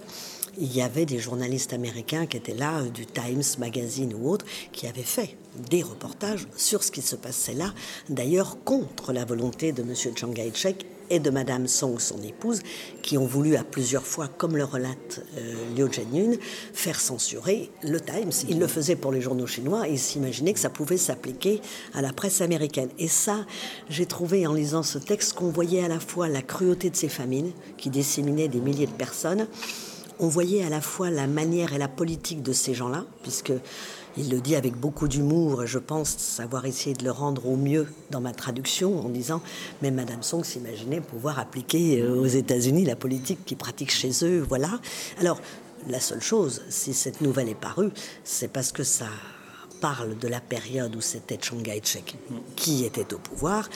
il 0.59 0.75
y 0.75 0.81
avait 0.81 1.05
des 1.05 1.19
journalistes 1.19 1.73
américains 1.73 2.25
qui 2.25 2.37
étaient 2.37 2.55
là, 2.55 2.81
du 2.83 3.05
Times 3.05 3.43
Magazine 3.59 4.13
ou 4.15 4.29
autre, 4.29 4.45
qui 4.71 4.87
avaient 4.87 5.03
fait 5.03 5.37
des 5.69 5.83
reportages 5.83 6.47
sur 6.55 6.83
ce 6.83 6.91
qui 6.91 7.01
se 7.01 7.15
passait 7.15 7.53
là, 7.53 7.73
d'ailleurs 8.09 8.57
contre 8.63 9.13
la 9.13 9.23
volonté 9.23 9.71
de 9.71 9.81
M. 9.83 9.93
Chiang 9.95 10.33
Kai-shek 10.33 10.85
et 11.09 11.19
de 11.19 11.29
Madame 11.29 11.67
Song, 11.67 11.99
son 11.99 12.21
épouse, 12.21 12.61
qui 13.01 13.17
ont 13.17 13.25
voulu 13.25 13.55
à 13.55 13.63
plusieurs 13.63 14.05
fois, 14.05 14.27
comme 14.27 14.57
le 14.57 14.63
relate 14.63 15.21
euh, 15.37 15.53
Liu 15.75 15.91
Zhenyun, 15.91 16.37
faire 16.73 16.99
censurer 16.99 17.69
le 17.83 17.99
Times. 17.99 18.31
Ils 18.49 18.59
le 18.59 18.67
faisaient 18.67 18.95
pour 18.95 19.11
les 19.11 19.21
journaux 19.21 19.47
chinois 19.47 19.87
et 19.87 19.93
ils 19.93 19.99
s'imaginaient 19.99 20.53
que 20.53 20.59
ça 20.59 20.69
pouvait 20.69 20.97
s'appliquer 20.97 21.61
à 21.93 22.01
la 22.01 22.13
presse 22.13 22.41
américaine. 22.41 22.89
Et 22.99 23.07
ça, 23.07 23.45
j'ai 23.89 24.05
trouvé 24.05 24.47
en 24.47 24.53
lisant 24.53 24.83
ce 24.83 24.97
texte 24.97 25.33
qu'on 25.33 25.49
voyait 25.49 25.83
à 25.83 25.87
la 25.87 25.99
fois 25.99 26.27
la 26.27 26.41
cruauté 26.41 26.89
de 26.89 26.95
ces 26.95 27.09
famines 27.09 27.51
qui 27.77 27.89
disséminaient 27.89 28.47
des 28.47 28.59
milliers 28.59 28.87
de 28.87 28.91
personnes, 28.91 29.47
on 30.19 30.27
voyait 30.27 30.63
à 30.63 30.69
la 30.69 30.81
fois 30.81 31.09
la 31.09 31.27
manière 31.27 31.73
et 31.73 31.77
la 31.77 31.87
politique 31.87 32.41
de 32.41 32.53
ces 32.53 32.73
gens-là, 32.73 33.05
puisque 33.21 33.53
il 34.17 34.29
le 34.29 34.41
dit 34.41 34.55
avec 34.55 34.75
beaucoup 34.75 35.07
d'humour, 35.07 35.65
je 35.65 35.79
pense 35.79 36.17
savoir 36.17 36.65
essayer 36.65 36.95
de 36.95 37.03
le 37.03 37.11
rendre 37.11 37.47
au 37.47 37.55
mieux 37.55 37.87
dans 38.09 38.21
ma 38.21 38.33
traduction 38.33 39.05
en 39.05 39.09
disant 39.09 39.41
Mais 39.81 39.91
Madame 39.91 40.23
Song 40.23 40.43
s'imaginait 40.43 41.01
pouvoir 41.01 41.39
appliquer 41.39 42.01
euh, 42.01 42.19
aux 42.19 42.25
États-Unis 42.25 42.85
la 42.85 42.95
politique 42.95 43.45
qu'ils 43.45 43.57
pratiquent 43.57 43.91
chez 43.91 44.11
eux. 44.23 44.43
Voilà. 44.47 44.79
Alors, 45.19 45.39
la 45.87 45.99
seule 45.99 46.21
chose, 46.21 46.63
si 46.69 46.93
cette 46.93 47.21
nouvelle 47.21 47.49
est 47.49 47.55
parue, 47.55 47.89
c'est 48.23 48.47
parce 48.47 48.71
que 48.71 48.83
ça 48.83 49.07
parle 49.79 50.17
de 50.17 50.27
la 50.27 50.41
période 50.41 50.95
où 50.95 51.01
c'était 51.01 51.37
Chiang 51.39 51.61
Kai-shek 51.61 52.15
qui 52.55 52.83
était 52.85 53.13
au 53.13 53.19
pouvoir. 53.19 53.69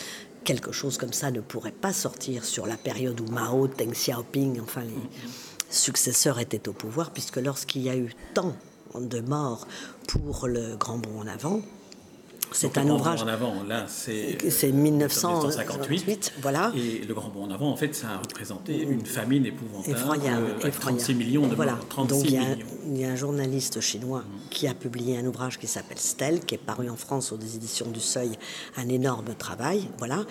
Quelque 0.43 0.71
chose 0.71 0.97
comme 0.97 1.13
ça 1.13 1.29
ne 1.29 1.39
pourrait 1.39 1.71
pas 1.71 1.93
sortir 1.93 2.43
sur 2.43 2.65
la 2.65 2.77
période 2.77 3.21
où 3.21 3.31
Mao, 3.31 3.67
Deng 3.67 3.91
Xiaoping, 3.91 4.59
enfin 4.59 4.81
les 4.81 5.09
successeurs 5.69 6.39
étaient 6.39 6.67
au 6.67 6.73
pouvoir, 6.73 7.11
puisque 7.11 7.37
lorsqu'il 7.37 7.83
y 7.83 7.89
a 7.89 7.95
eu 7.95 8.13
tant 8.33 8.55
de 8.99 9.21
morts 9.21 9.67
pour 10.07 10.47
le 10.47 10.75
Grand 10.75 10.97
Bond 10.97 11.21
en 11.21 11.27
avant. 11.27 11.61
C'est 12.53 12.77
un 12.77 12.89
ouvrage. 12.89 13.23
en 13.23 13.27
avant, 13.27 13.63
là, 13.63 13.85
c'est. 13.87 14.37
C'est 14.49 14.71
1958. 14.71 16.33
Voilà. 16.41 16.71
Et 16.75 17.05
le 17.05 17.13
Grand 17.13 17.29
Bond 17.29 17.45
en 17.45 17.51
avant, 17.51 17.71
en 17.71 17.77
fait, 17.77 17.95
ça 17.95 18.09
a 18.09 18.17
représenté 18.17 18.81
une 18.81 19.05
famine 19.05 19.45
épouvantable. 19.45 19.97
Effroyable. 19.97 20.55
Euh, 20.65 20.69
36 20.69 21.15
millions 21.15 21.47
de 21.47 21.55
voilà. 21.55 21.73
morts. 21.73 21.87
36 21.87 22.13
Donc, 22.13 22.29
il 22.29 22.33
y, 22.33 22.37
a, 22.37 22.41
millions. 22.41 22.65
il 22.87 22.97
y, 22.99 23.05
a, 23.05 23.11
un 23.11 23.15
journaliste 23.15 23.79
chinois 23.79 24.23
qui 24.49 24.67
a 24.67 24.73
publié 24.73 25.17
un 25.17 25.25
ouvrage 25.25 25.59
qui 25.59 25.67
s'appelle 25.67 25.99
Stel, 25.99 26.41
qui 26.41 26.55
est 26.55 26.57
paru 26.57 26.89
en 26.89 26.97
France 26.97 27.31
aux 27.31 27.39
éditions 27.39 27.89
du 27.89 28.01
Seuil. 28.01 28.31
Un 28.75 28.89
énorme 28.89 29.33
travail. 29.37 29.87
Voilà. 29.97 30.25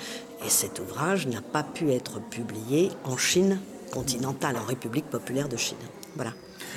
Et 0.44 0.50
cet 0.50 0.78
ouvrage 0.78 1.26
n'a 1.26 1.40
pas 1.40 1.62
pu 1.62 1.90
être 1.90 2.20
publié 2.20 2.90
en 3.04 3.16
Chine 3.16 3.58
continentale, 3.92 4.56
en 4.56 4.64
République 4.64 5.06
populaire 5.06 5.48
de 5.48 5.56
Chine. 5.56 5.78
Voilà. 6.16 6.32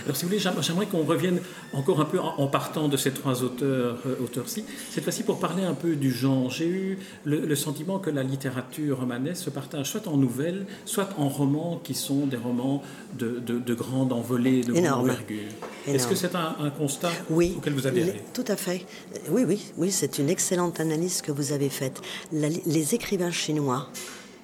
Alors, 0.05 0.17
si 0.17 0.24
vous 0.24 0.29
voulez, 0.29 0.39
j'aimerais 0.39 0.86
qu'on 0.86 1.03
revienne 1.03 1.39
encore 1.72 2.01
un 2.01 2.05
peu 2.05 2.19
en 2.19 2.48
partant 2.48 2.89
de 2.89 2.98
ces 2.98 3.12
trois 3.12 3.43
auteurs, 3.43 3.98
euh, 4.05 4.15
auteurs-ci, 4.24 4.65
cette 4.91 5.03
fois-ci 5.03 5.24
pour 5.24 5.39
parler 5.39 5.63
un 5.63 5.74
peu 5.74 5.95
du 5.95 6.12
genre. 6.12 6.50
J'ai 6.50 6.67
eu 6.67 6.98
le, 7.24 7.45
le, 7.45 7.55
sentiment 7.55 8.00
que 8.00 8.10
la 8.10 8.24
littérature 8.24 9.00
romanesque 9.00 9.45
se 9.45 9.50
partage 9.50 9.89
soit 9.89 10.07
en 10.07 10.17
nouvelles, 10.17 10.65
soit 10.86 11.10
en 11.17 11.29
romans 11.29 11.79
qui 11.83 11.93
sont 11.93 12.27
des 12.27 12.38
romans 12.38 12.83
de, 13.17 13.39
de, 13.39 13.60
de 13.60 13.74
grande 13.74 14.12
envolée, 14.12 14.62
de 14.62 14.74
grande 14.74 14.88
envergure. 14.88 15.50
Est-ce 15.88 16.07
que 16.07 16.15
c'est 16.15 16.36
un, 16.36 16.55
un, 16.60 16.69
constat 16.69 17.12
oui, 17.29 17.53
auquel 17.57 17.74
vous 17.74 17.88
adhérez 17.88 18.22
Tout 18.33 18.45
à 18.48 18.57
fait. 18.57 18.86
Oui, 19.29 19.45
oui, 19.48 19.62
oui, 19.77 19.91
c'est 19.91 20.17
une 20.19 20.29
excellente 20.29 20.79
analyse 20.79 21.22
que 21.22 21.31
vous 21.31 21.53
avez 21.53 21.69
faite. 21.69 22.01
La, 22.33 22.50
les 22.50 22.95
écrivains 22.95 23.31
chinois 23.31 23.88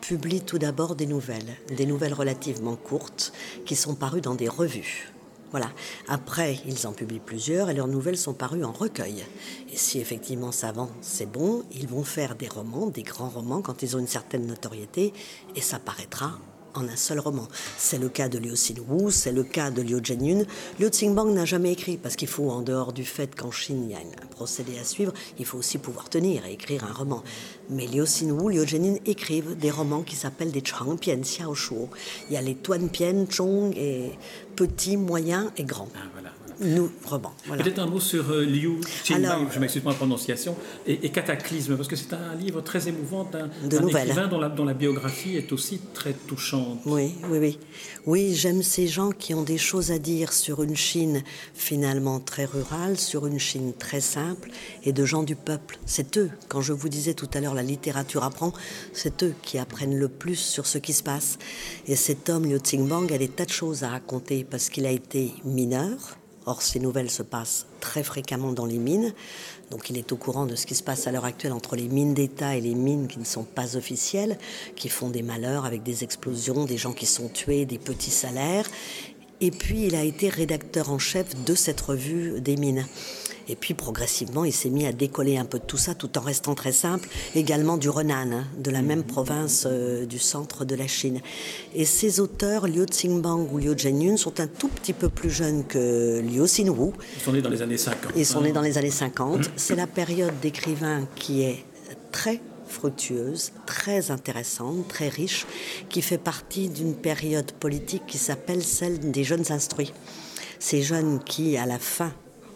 publient 0.01 0.41
tout 0.41 0.57
d'abord 0.57 0.95
des 0.95 1.05
nouvelles, 1.05 1.57
des 1.75 1.85
nouvelles 1.85 2.13
relativement 2.13 2.75
courtes 2.75 3.33
qui 3.65 3.75
sont 3.75 3.95
parues 3.95 4.21
dans 4.21 4.35
des 4.35 4.47
revues. 4.47 5.11
Voilà. 5.51 5.71
Après, 6.07 6.59
ils 6.65 6.85
en 6.85 6.93
publient 6.93 7.19
plusieurs 7.19 7.69
et 7.69 7.73
leurs 7.73 7.87
nouvelles 7.87 8.17
sont 8.17 8.33
parues 8.33 8.63
en 8.63 8.71
recueil. 8.71 9.25
Et 9.71 9.77
si 9.77 9.99
effectivement 9.99 10.51
ça 10.51 10.71
vend, 10.71 10.89
c'est 11.01 11.29
bon. 11.29 11.63
Ils 11.71 11.87
vont 11.87 12.03
faire 12.03 12.35
des 12.35 12.47
romans, 12.47 12.87
des 12.87 13.03
grands 13.03 13.29
romans, 13.29 13.61
quand 13.61 13.81
ils 13.81 13.95
ont 13.95 13.99
une 13.99 14.07
certaine 14.07 14.45
notoriété, 14.45 15.13
et 15.55 15.61
ça 15.61 15.79
paraîtra 15.79 16.39
en 16.73 16.87
un 16.87 16.95
seul 16.95 17.19
roman. 17.19 17.47
C'est 17.77 17.97
le 17.97 18.09
cas 18.09 18.29
de 18.29 18.37
Liu 18.37 18.53
Xinwu, 18.53 19.11
c'est 19.11 19.31
le 19.31 19.43
cas 19.43 19.71
de 19.71 19.81
Liu 19.81 19.99
Zhenyun. 20.03 20.45
Liu 20.79 20.89
Xingbang 20.89 21.33
n'a 21.33 21.45
jamais 21.45 21.71
écrit 21.71 21.97
parce 21.97 22.15
qu'il 22.15 22.27
faut, 22.27 22.49
en 22.49 22.61
dehors 22.61 22.93
du 22.93 23.05
fait 23.05 23.35
qu'en 23.35 23.51
Chine 23.51 23.83
il 23.85 23.91
y 23.91 23.95
a 23.95 23.99
un 23.99 24.27
procédé 24.31 24.77
à 24.79 24.83
suivre, 24.83 25.13
il 25.37 25.45
faut 25.45 25.57
aussi 25.57 25.77
pouvoir 25.77 26.09
tenir 26.09 26.45
et 26.45 26.53
écrire 26.53 26.83
un 26.83 26.93
roman. 26.93 27.23
Mais 27.69 27.87
Liu 27.87 28.03
Xinwu, 28.03 28.51
Liu 28.51 28.67
Zhenyun 28.67 28.97
écrivent 29.05 29.57
des 29.57 29.71
romans 29.71 30.03
qui 30.03 30.15
s'appellent 30.15 30.51
des 30.51 30.63
Changpian 30.63 31.17
Xiaoshuo. 31.17 31.89
Il 32.29 32.33
y 32.33 32.37
a 32.37 32.41
les 32.41 32.55
Tuanpian, 32.55 33.25
Zhong 33.31 33.73
et 33.75 34.11
petits, 34.55 34.97
moyens 34.97 35.51
et 35.57 35.63
grands. 35.63 35.89
Ah, 35.95 36.07
voilà 36.13 36.38
nous. 36.61 36.91
Voilà. 37.45 37.63
Peut-être 37.63 37.79
un 37.79 37.85
mot 37.85 37.99
sur 37.99 38.29
euh, 38.31 38.45
Liu 38.45 38.79
Xinbang, 39.03 39.47
je 39.51 39.59
m'excuse 39.59 39.81
pour 39.81 39.91
la 39.91 39.97
prononciation, 39.97 40.55
et, 40.85 41.05
et, 41.05 41.09
Cataclysme, 41.09 41.75
parce 41.75 41.87
que 41.87 41.95
c'est 41.95 42.13
un 42.13 42.35
livre 42.35 42.61
très 42.61 42.87
émouvant 42.87 43.23
d'un 43.23 43.49
écrivain 43.87 44.27
dont 44.27 44.39
la, 44.39 44.49
dont 44.49 44.65
la, 44.65 44.73
biographie 44.73 45.35
est 45.35 45.51
aussi 45.51 45.79
très 45.93 46.13
touchante. 46.13 46.79
Oui, 46.85 47.15
oui, 47.29 47.37
oui. 47.39 47.59
Oui, 48.05 48.33
j'aime 48.33 48.63
ces 48.63 48.87
gens 48.87 49.11
qui 49.11 49.33
ont 49.33 49.43
des 49.43 49.57
choses 49.57 49.91
à 49.91 49.99
dire 49.99 50.33
sur 50.33 50.63
une 50.63 50.75
Chine 50.75 51.23
finalement 51.53 52.19
très 52.19 52.45
rurale, 52.45 52.97
sur 52.97 53.27
une 53.27 53.39
Chine 53.39 53.73
très 53.77 54.01
simple, 54.01 54.49
et 54.83 54.93
de 54.93 55.05
gens 55.05 55.23
du 55.23 55.35
peuple. 55.35 55.79
C'est 55.85 56.17
eux, 56.17 56.29
quand 56.47 56.61
je 56.61 56.73
vous 56.73 56.89
disais 56.89 57.13
tout 57.13 57.29
à 57.33 57.39
l'heure, 57.39 57.53
la 57.53 57.63
littérature 57.63 58.23
apprend, 58.23 58.53
c'est 58.93 59.23
eux 59.23 59.33
qui 59.41 59.57
apprennent 59.57 59.97
le 59.97 60.07
plus 60.07 60.37
sur 60.37 60.65
ce 60.65 60.77
qui 60.77 60.93
se 60.93 61.03
passe. 61.03 61.37
Et 61.87 61.95
cet 61.95 62.29
homme, 62.29 62.45
Liu 62.45 62.59
Xinbang, 62.59 63.11
a 63.13 63.17
des 63.17 63.27
tas 63.27 63.45
de 63.45 63.49
choses 63.49 63.83
à 63.83 63.89
raconter 63.89 64.43
parce 64.43 64.69
qu'il 64.69 64.85
a 64.85 64.91
été 64.91 65.33
mineur, 65.43 66.18
Or, 66.45 66.61
ces 66.61 66.79
nouvelles 66.79 67.11
se 67.11 67.23
passent 67.23 67.65
très 67.79 68.03
fréquemment 68.03 68.51
dans 68.51 68.65
les 68.65 68.77
mines. 68.77 69.13
Donc, 69.71 69.89
il 69.89 69.97
est 69.97 70.11
au 70.11 70.15
courant 70.15 70.45
de 70.45 70.55
ce 70.55 70.65
qui 70.65 70.75
se 70.75 70.83
passe 70.83 71.05
à 71.05 71.11
l'heure 71.11 71.25
actuelle 71.25 71.51
entre 71.51 71.75
les 71.75 71.87
mines 71.87 72.13
d'État 72.13 72.55
et 72.55 72.61
les 72.61 72.75
mines 72.75 73.07
qui 73.07 73.19
ne 73.19 73.25
sont 73.25 73.43
pas 73.43 73.75
officielles, 73.75 74.37
qui 74.75 74.89
font 74.89 75.09
des 75.09 75.21
malheurs 75.21 75.65
avec 75.65 75.83
des 75.83 76.03
explosions, 76.03 76.65
des 76.65 76.77
gens 76.77 76.93
qui 76.93 77.05
sont 77.05 77.27
tués, 77.27 77.65
des 77.65 77.77
petits 77.77 78.11
salaires. 78.11 78.65
Et 79.41 79.51
puis, 79.51 79.85
il 79.85 79.95
a 79.95 80.03
été 80.03 80.29
rédacteur 80.29 80.91
en 80.91 80.99
chef 80.99 81.43
de 81.45 81.55
cette 81.55 81.81
revue 81.81 82.41
des 82.41 82.57
mines. 82.57 82.85
Et 83.49 83.55
puis 83.55 83.73
progressivement, 83.73 84.45
il 84.45 84.53
s'est 84.53 84.69
mis 84.69 84.85
à 84.85 84.91
décoller 84.91 85.37
un 85.37 85.45
peu 85.45 85.57
de 85.57 85.63
tout 85.63 85.77
ça, 85.77 85.95
tout 85.95 86.15
en 86.19 86.21
restant 86.21 86.53
très 86.53 86.71
simple, 86.71 87.09
également 87.33 87.77
du 87.77 87.89
Renan, 87.89 88.31
hein, 88.31 88.47
de 88.59 88.69
la 88.69 88.83
même 88.83 89.03
province 89.03 89.65
euh, 89.65 90.05
du 90.05 90.19
centre 90.19 90.65
de 90.65 90.75
la 90.75 90.85
Chine. 90.85 91.19
Et 91.73 91.83
ces 91.83 92.19
auteurs, 92.19 92.67
Liu 92.67 92.85
Xingbang 92.85 93.51
ou 93.51 93.57
Liu 93.57 93.75
Zhenyun, 93.75 94.17
sont 94.17 94.39
un 94.39 94.45
tout 94.45 94.67
petit 94.67 94.93
peu 94.93 95.09
plus 95.09 95.31
jeunes 95.31 95.65
que 95.65 96.19
Liu 96.19 96.43
Xinwu. 96.43 96.91
Ils 97.15 97.21
sont 97.23 97.31
nés 97.31 97.41
dans 97.41 97.49
les 97.49 97.61
années 97.63 97.77
50. 97.77 98.11
Ils 98.15 98.25
sont 98.25 98.41
nés 98.41 98.51
dans 98.51 98.61
les 98.61 98.77
années 98.77 98.91
50. 98.91 99.49
C'est 99.55 99.75
la 99.75 99.87
période 99.87 100.39
d'écrivain 100.41 101.07
qui 101.15 101.41
est 101.41 101.65
très 102.11 102.39
fructueuse, 102.67 103.51
très 103.65 104.11
intéressante, 104.11 104.87
très 104.87 105.09
riche, 105.09 105.47
qui 105.89 106.03
fait 106.03 106.19
partie 106.19 106.69
d'une 106.69 106.93
période 106.93 107.51
politique 107.53 108.03
qui 108.05 108.19
s'appelle 108.19 108.61
celle 108.61 109.09
des 109.09 109.23
jeunes 109.23 109.51
instruits. 109.51 109.91
Ces 110.59 110.83
jeunes 110.83 111.19
qui, 111.23 111.57
à 111.57 111.65
la 111.65 111.79
fin 111.79 112.13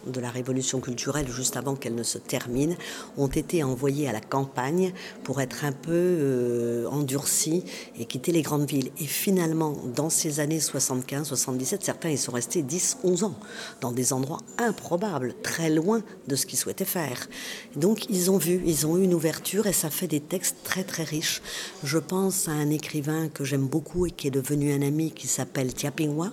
de 0.07 0.19
la 0.19 0.29
révolution 0.29 0.79
culturelle, 0.79 1.27
juste 1.29 1.57
avant 1.57 1.75
qu'elle 1.75 1.95
ne 1.95 2.03
se 2.03 2.17
termine, 2.17 2.75
ont 3.17 3.27
été 3.27 3.63
envoyés 3.63 4.07
à 4.07 4.11
la 4.11 4.21
campagne 4.21 4.93
pour 5.23 5.41
être 5.41 5.65
un 5.65 5.71
peu 5.71 5.91
euh, 5.91 6.87
endurcis 6.89 7.63
et 7.97 8.05
quitter 8.05 8.31
les 8.31 8.41
grandes 8.41 8.67
villes. 8.67 8.91
Et 8.99 9.05
finalement, 9.05 9.77
dans 9.95 10.09
ces 10.09 10.39
années 10.39 10.59
75-77, 10.59 11.79
certains 11.81 12.09
y 12.09 12.17
sont 12.17 12.31
restés 12.31 12.63
10-11 12.63 13.25
ans, 13.25 13.35
dans 13.81 13.91
des 13.91 14.13
endroits 14.13 14.41
improbables, 14.57 15.33
très 15.41 15.69
loin 15.69 16.01
de 16.27 16.35
ce 16.35 16.45
qu'ils 16.45 16.59
souhaitaient 16.59 16.85
faire. 16.85 17.27
Donc 17.75 18.09
ils 18.09 18.31
ont 18.31 18.37
vu, 18.37 18.61
ils 18.65 18.85
ont 18.87 18.97
eu 18.97 19.03
une 19.03 19.13
ouverture 19.13 19.67
et 19.67 19.73
ça 19.73 19.89
fait 19.89 20.07
des 20.07 20.19
textes 20.19 20.57
très 20.63 20.83
très 20.83 21.03
riches. 21.03 21.41
Je 21.83 21.97
pense 21.97 22.47
à 22.47 22.51
un 22.51 22.69
écrivain 22.69 23.29
que 23.29 23.43
j'aime 23.43 23.67
beaucoup 23.67 24.05
et 24.05 24.11
qui 24.11 24.27
est 24.27 24.31
devenu 24.31 24.73
un 24.73 24.81
ami 24.81 25.11
qui 25.11 25.27
s'appelle 25.27 25.73
Tia 25.73 25.91
Pingwa, 25.91 26.31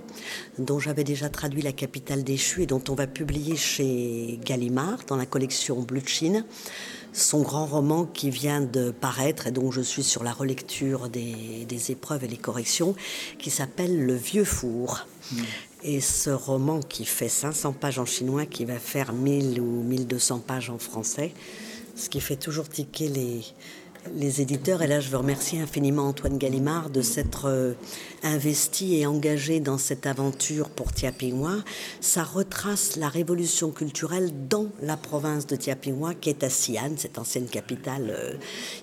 dont 0.58 0.78
j'avais 0.78 1.04
déjà 1.04 1.28
traduit 1.28 1.62
La 1.62 1.72
capitale 1.72 2.24
déchue 2.24 2.62
et 2.62 2.66
dont 2.66 2.82
on 2.88 2.94
va 2.94 3.06
publier 3.06 3.56
chez 3.60 4.40
Gallimard 4.44 4.98
dans 5.06 5.16
la 5.16 5.26
collection 5.26 5.86
Chine. 6.06 6.44
Son 7.12 7.42
grand 7.42 7.66
roman 7.66 8.04
qui 8.04 8.30
vient 8.30 8.60
de 8.60 8.90
paraître 8.90 9.48
et 9.48 9.50
dont 9.50 9.70
je 9.70 9.80
suis 9.80 10.04
sur 10.04 10.22
la 10.22 10.32
relecture 10.32 11.08
des, 11.08 11.66
des 11.68 11.90
épreuves 11.90 12.24
et 12.24 12.28
les 12.28 12.36
corrections, 12.36 12.94
qui 13.38 13.50
s'appelle 13.50 14.04
Le 14.04 14.14
vieux 14.14 14.44
four. 14.44 15.06
Mmh. 15.32 15.42
Et 15.82 16.00
ce 16.00 16.30
roman 16.30 16.80
qui 16.80 17.04
fait 17.04 17.28
500 17.28 17.72
pages 17.72 17.98
en 17.98 18.04
chinois, 18.06 18.46
qui 18.46 18.64
va 18.64 18.78
faire 18.78 19.12
1000 19.12 19.60
ou 19.60 19.82
1200 19.82 20.40
pages 20.46 20.70
en 20.70 20.78
français, 20.78 21.32
ce 21.96 22.08
qui 22.08 22.20
fait 22.20 22.36
toujours 22.36 22.68
tiquer 22.68 23.08
les, 23.08 23.40
les 24.14 24.40
éditeurs, 24.40 24.82
et 24.82 24.86
là 24.86 25.00
je 25.00 25.08
veux 25.08 25.16
remercier 25.16 25.60
infiniment 25.60 26.08
Antoine 26.08 26.38
Gallimard 26.38 26.90
de 26.90 27.02
s'être 27.02 27.46
euh, 27.46 27.72
investi 28.22 28.96
et 28.96 29.06
engagé 29.06 29.60
dans 29.60 29.78
cette 29.78 30.06
aventure 30.06 30.70
pour 30.70 30.92
Tiapingwa. 30.92 31.56
Ça 32.00 32.24
retrace 32.24 32.96
la 32.96 33.08
révolution 33.08 33.70
culturelle 33.70 34.30
dans 34.48 34.66
la 34.82 34.96
province 34.96 35.46
de 35.46 35.56
Tiapingwa, 35.56 36.14
qui 36.14 36.30
est 36.30 36.44
à 36.44 36.48
Xi'an, 36.48 36.92
cette 36.96 37.18
ancienne 37.18 37.46
capitale 37.46 38.10
euh, 38.10 38.34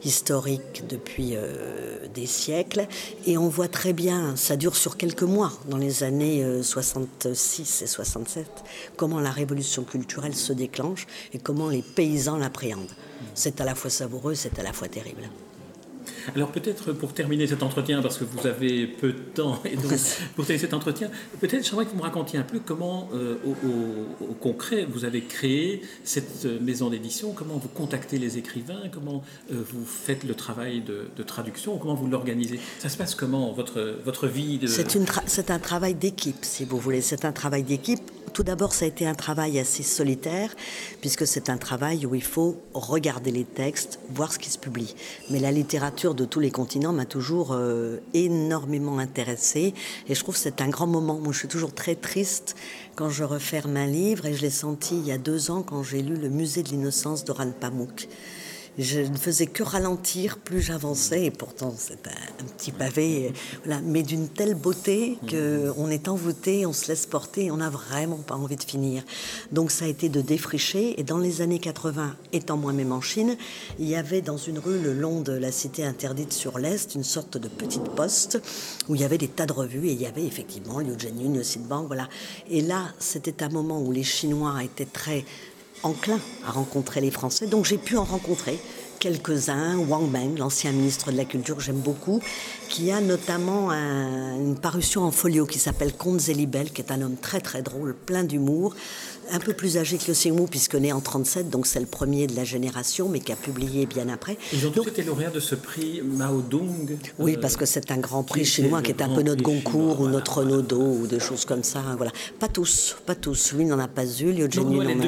historique 0.03 0.84
depuis 0.88 1.32
euh, 1.36 2.08
des 2.13 2.25
siècles. 2.25 2.88
Et 3.25 3.38
on 3.38 3.50
voit 3.50 3.67
très 3.67 3.94
bien, 3.94 4.36
ça 4.36 4.56
dure 4.56 4.75
sur 4.75 4.98
quelques 4.98 5.24
mois, 5.24 5.53
dans 5.70 5.77
les 5.77 6.03
années 6.03 6.46
66 6.62 7.82
et 7.82 7.88
67, 7.88 8.48
comment 8.96 9.20
la 9.20 9.32
révolution 9.32 9.84
culturelle 9.84 10.36
se 10.36 10.53
déclenche 10.53 11.08
et 11.34 11.39
comment 11.39 11.70
les 11.70 11.82
paysans 11.82 12.38
l'appréhendent. 12.38 12.96
C'est 13.34 13.62
à 13.62 13.65
la 13.65 13.75
fois 13.75 13.89
savoureux, 13.89 14.36
c'est 14.36 14.60
à 14.60 14.63
la 14.63 14.74
fois 14.74 14.88
terrible. 14.88 15.29
Alors 16.35 16.51
peut-être 16.51 16.93
pour 16.93 17.13
terminer 17.13 17.47
cet 17.47 17.63
entretien, 17.63 18.01
parce 18.01 18.17
que 18.17 18.23
vous 18.23 18.47
avez 18.47 18.87
peu 18.87 19.13
de 19.13 19.19
temps, 19.19 19.61
et 19.65 19.75
donc 19.75 19.93
pour 20.35 20.45
terminer 20.45 20.65
cet 20.65 20.73
entretien, 20.73 21.09
peut-être 21.39 21.65
j'aimerais 21.65 21.85
que 21.85 21.91
vous 21.91 21.97
me 21.97 22.03
racontiez 22.03 22.39
un 22.39 22.43
peu 22.43 22.59
comment, 22.59 23.09
euh, 23.13 23.35
au, 23.45 24.33
concret, 24.33 24.85
vous 24.89 25.05
avez 25.05 25.21
créé 25.21 25.81
cette 26.03 26.45
maison 26.61 26.89
d'édition, 26.89 27.33
comment 27.33 27.57
vous 27.57 27.69
contactez 27.69 28.17
les 28.17 28.37
écrivains, 28.37 28.83
comment 28.91 29.23
euh, 29.51 29.55
vous 29.71 29.85
faites 29.85 30.23
le 30.23 30.35
travail 30.35 30.81
de, 30.81 31.23
traduction, 31.23 31.77
comment 31.77 31.95
vous 31.95 32.07
l'organisez. 32.07 32.59
Ça 32.79 32.89
se 32.89 32.97
passe 32.97 33.15
comment, 33.15 33.51
votre, 33.51 33.97
votre 34.05 34.27
vie 34.27 34.57
de... 34.57 34.67
C'est 34.67 35.51
un 35.51 35.59
travail 35.59 35.93
d'équipe, 35.93 36.37
si 36.41 36.63
vous 36.63 36.77
voulez. 36.77 37.01
C'est 37.01 37.25
un 37.25 37.31
travail 37.31 37.63
d'équipe 37.63 38.11
tout 38.34 38.43
d'abord, 38.43 38.74
ça 38.74 38.86
a 38.86 38.88
été 38.88 39.07
un 39.07 39.15
travail 39.15 39.60
assez 39.60 39.84
solitaire, 39.84 40.55
puisque 41.01 41.25
c'est 41.25 41.50
un 41.50 41.57
travail 41.57 42.05
où 42.05 42.15
il 42.15 42.24
faut 42.24 42.62
regarder 42.74 43.31
les 43.31 43.43
textes, 43.43 44.00
voir 44.10 44.31
ce 44.31 44.39
qui 44.39 44.50
se 44.50 44.57
publie. 44.57 44.96
Mais 45.29 45.39
la 45.39 45.51
littérature 45.51 46.13
de 46.13 46.25
tous 46.25 46.39
les 46.39 46.51
continents 46.51 46.93
m'a 46.93 47.05
toujours 47.05 47.53
euh, 47.53 47.98
énormément 48.13 49.00
intéressée, 49.00 49.74
et 50.07 50.15
je 50.15 50.19
trouve 50.22 50.36
que 50.36 50.41
c'est 50.41 50.62
un 50.62 50.69
grand 50.69 50.88
moment. 50.88 51.19
Moi, 51.19 51.34
je 51.34 51.39
suis 51.39 51.48
toujours 51.48 51.74
très 51.74 51.96
triste 51.96 52.55
quand 52.96 53.10
je 53.10 53.24
referme 53.24 53.77
un 53.77 53.88
livre, 53.88 54.25
et 54.25 54.34
je 54.34 54.41
l'ai 54.41 54.50
senti 54.50 54.98
il 54.98 55.05
y 55.05 55.12
a 55.12 55.17
deux 55.17 55.51
ans 55.51 55.63
quand 55.63 55.84
j'ai 55.84 56.01
lu 56.01 56.15
Le 56.15 56.29
Musée 56.29 56.63
de 56.63 56.69
l'innocence 56.69 57.24
d'Oran 57.25 57.51
Pamuk 57.60 58.07
je 58.77 59.00
ne 59.00 59.17
faisais 59.17 59.48
que 59.48 59.63
ralentir 59.63 60.38
plus 60.38 60.62
j'avançais, 60.62 61.25
et 61.25 61.31
pourtant 61.31 61.74
c'est 61.77 62.07
un, 62.07 62.46
petit 62.57 62.72
pavé, 62.72 63.34
voilà, 63.65 63.81
mais 63.81 64.03
d'une 64.03 64.27
telle 64.27 64.55
beauté 64.55 65.17
qu'on 65.29 65.89
est 65.89 66.07
envoûté, 66.07 66.65
on 66.65 66.74
se 66.74 66.88
laisse 66.88 67.05
porter, 67.05 67.51
on 67.51 67.57
n'a 67.57 67.69
vraiment 67.69 68.17
pas 68.17 68.36
envie 68.36 68.55
de 68.55 68.63
finir. 68.63 69.03
Donc 69.51 69.72
ça 69.72 69.86
a 69.86 69.88
été 69.88 70.10
de 70.10 70.22
défricher, 70.22 71.00
et 71.00 71.03
dans 71.03 71.17
les 71.17 71.41
années 71.41 71.60
80, 71.60 72.15
étant 72.34 72.57
moi-même 72.57 72.91
en 72.91 73.01
Chine, 73.01 73.36
il 73.79 73.88
y 73.88 73.96
avait 73.96 74.22
dans 74.22 74.38
une 74.38 74.60
rue 74.60 74.79
le 74.79 74.93
long 74.93 75.22
de 75.22 75.34
la 75.34 75.51
cité 75.51 75.84
interdite 75.84 76.34
sur 76.34 76.60
l'Est 76.60 76.96
une 76.96 77.03
sorte 77.03 77.38
de 77.38 77.48
petite 77.48 77.89
poste 77.89 78.39
où 78.88 78.96
il 78.96 79.01
y 79.01 79.03
avait 79.03 79.17
des 79.17 79.27
tas 79.27 79.46
de 79.46 79.53
revues, 79.53 79.88
et 79.88 79.93
il 79.93 80.01
y 80.01 80.05
avait 80.05 80.25
effectivement 80.25 80.79
Liu 80.79 80.93
Zhenyun, 81.00 81.34
Liu 81.34 81.41
Xinbang, 81.41 81.88
voilà. 81.88 82.07
Et 82.50 82.62
là, 82.62 82.93
c'était 83.00 83.43
un 83.43 83.50
moment 83.50 83.81
où 83.81 83.91
les 83.91 84.03
Chinois 84.03 84.63
étaient 84.63 84.86
très 84.86 85.25
enclin 85.84 86.19
à 86.46 86.51
rencontrer 86.51 87.01
les 87.01 87.12
Français. 87.12 87.48
Donc 87.48 87.65
j'ai 87.65 87.77
pu 87.77 87.98
en 87.98 88.03
rencontrer 88.03 88.60
quelques-uns. 89.00 89.77
Wang 89.77 90.10
Meng, 90.10 90.38
l'ancien 90.38 90.72
ministre 90.72 91.12
de 91.12 91.17
la 91.17 91.25
Culture, 91.25 91.60
j'aime 91.60 91.79
beaucoup, 91.79 92.19
qui 92.69 92.91
a 92.91 93.00
notamment 93.00 93.72
une 93.72 94.57
parution 94.60 95.03
en 95.03 95.12
folio 95.12 95.46
qui 95.46 95.60
s'appelle 95.60 95.93
Comte 95.93 96.19
Zélibel, 96.19 96.72
qui 96.72 96.81
est 96.81 96.91
un 96.91 97.01
homme 97.01 97.17
très 97.17 97.39
très 97.39 97.62
drôle, 97.62 97.96
plein 97.96 98.24
d'humour, 98.24 98.75
un 99.31 99.39
peu 99.39 99.53
plus 99.53 99.77
âgé 99.77 99.98
que 99.98 100.12
Liu 100.12 100.48
puisque 100.50 100.75
né 100.75 100.91
en 100.91 101.01
37, 101.01 101.50
donc 101.50 101.67
c'est 101.67 101.79
le 101.79 101.86
premier 101.86 102.27
de 102.27 102.36
la 102.36 102.43
génération, 102.43 103.10
mais 103.10 103.19
qui 103.19 103.31
a 103.31 103.36
publié 103.36 103.86
bien 103.86 104.10
après. 104.10 104.38
Ils 104.53 104.65
ont 104.67 104.72
tous 104.72 104.88
été 104.88 105.03
lauréats 105.03 105.29
de 105.29 105.39
ce 105.39 105.55
prix 105.55 106.01
Mao 106.01 106.41
Dong. 106.41 106.98
Oui, 107.19 107.36
euh, 107.36 107.41
parce 107.41 107.55
que 107.55 107.65
c'est 107.65 107.91
un 107.91 107.98
grand 107.98 108.24
prix 108.24 108.46
chinois 108.46 108.81
qui 108.81 108.91
est 108.91 109.01
un 109.01 109.10
peu 109.10 109.22
notre 109.22 109.43
Goncourt 109.43 110.01
ou 110.01 110.07
notre 110.07 110.39
Renaudot 110.39 110.98
ou 111.01 111.07
des 111.07 111.19
choses 111.19 111.46
comme 111.46 111.63
ça. 111.63 111.81
Voilà. 111.98 112.12
Pas 112.39 112.48
tous, 112.48 112.96
pas 113.05 113.15
tous. 113.15 113.53
Lui 113.53 113.65
n'en 113.65 113.79
a 113.79 113.88
pas 113.88 114.05
eu, 114.05 114.31
Liu 114.31 114.50
Zhenyu 114.51 114.77
n'en 114.77 114.89
a 114.89 115.05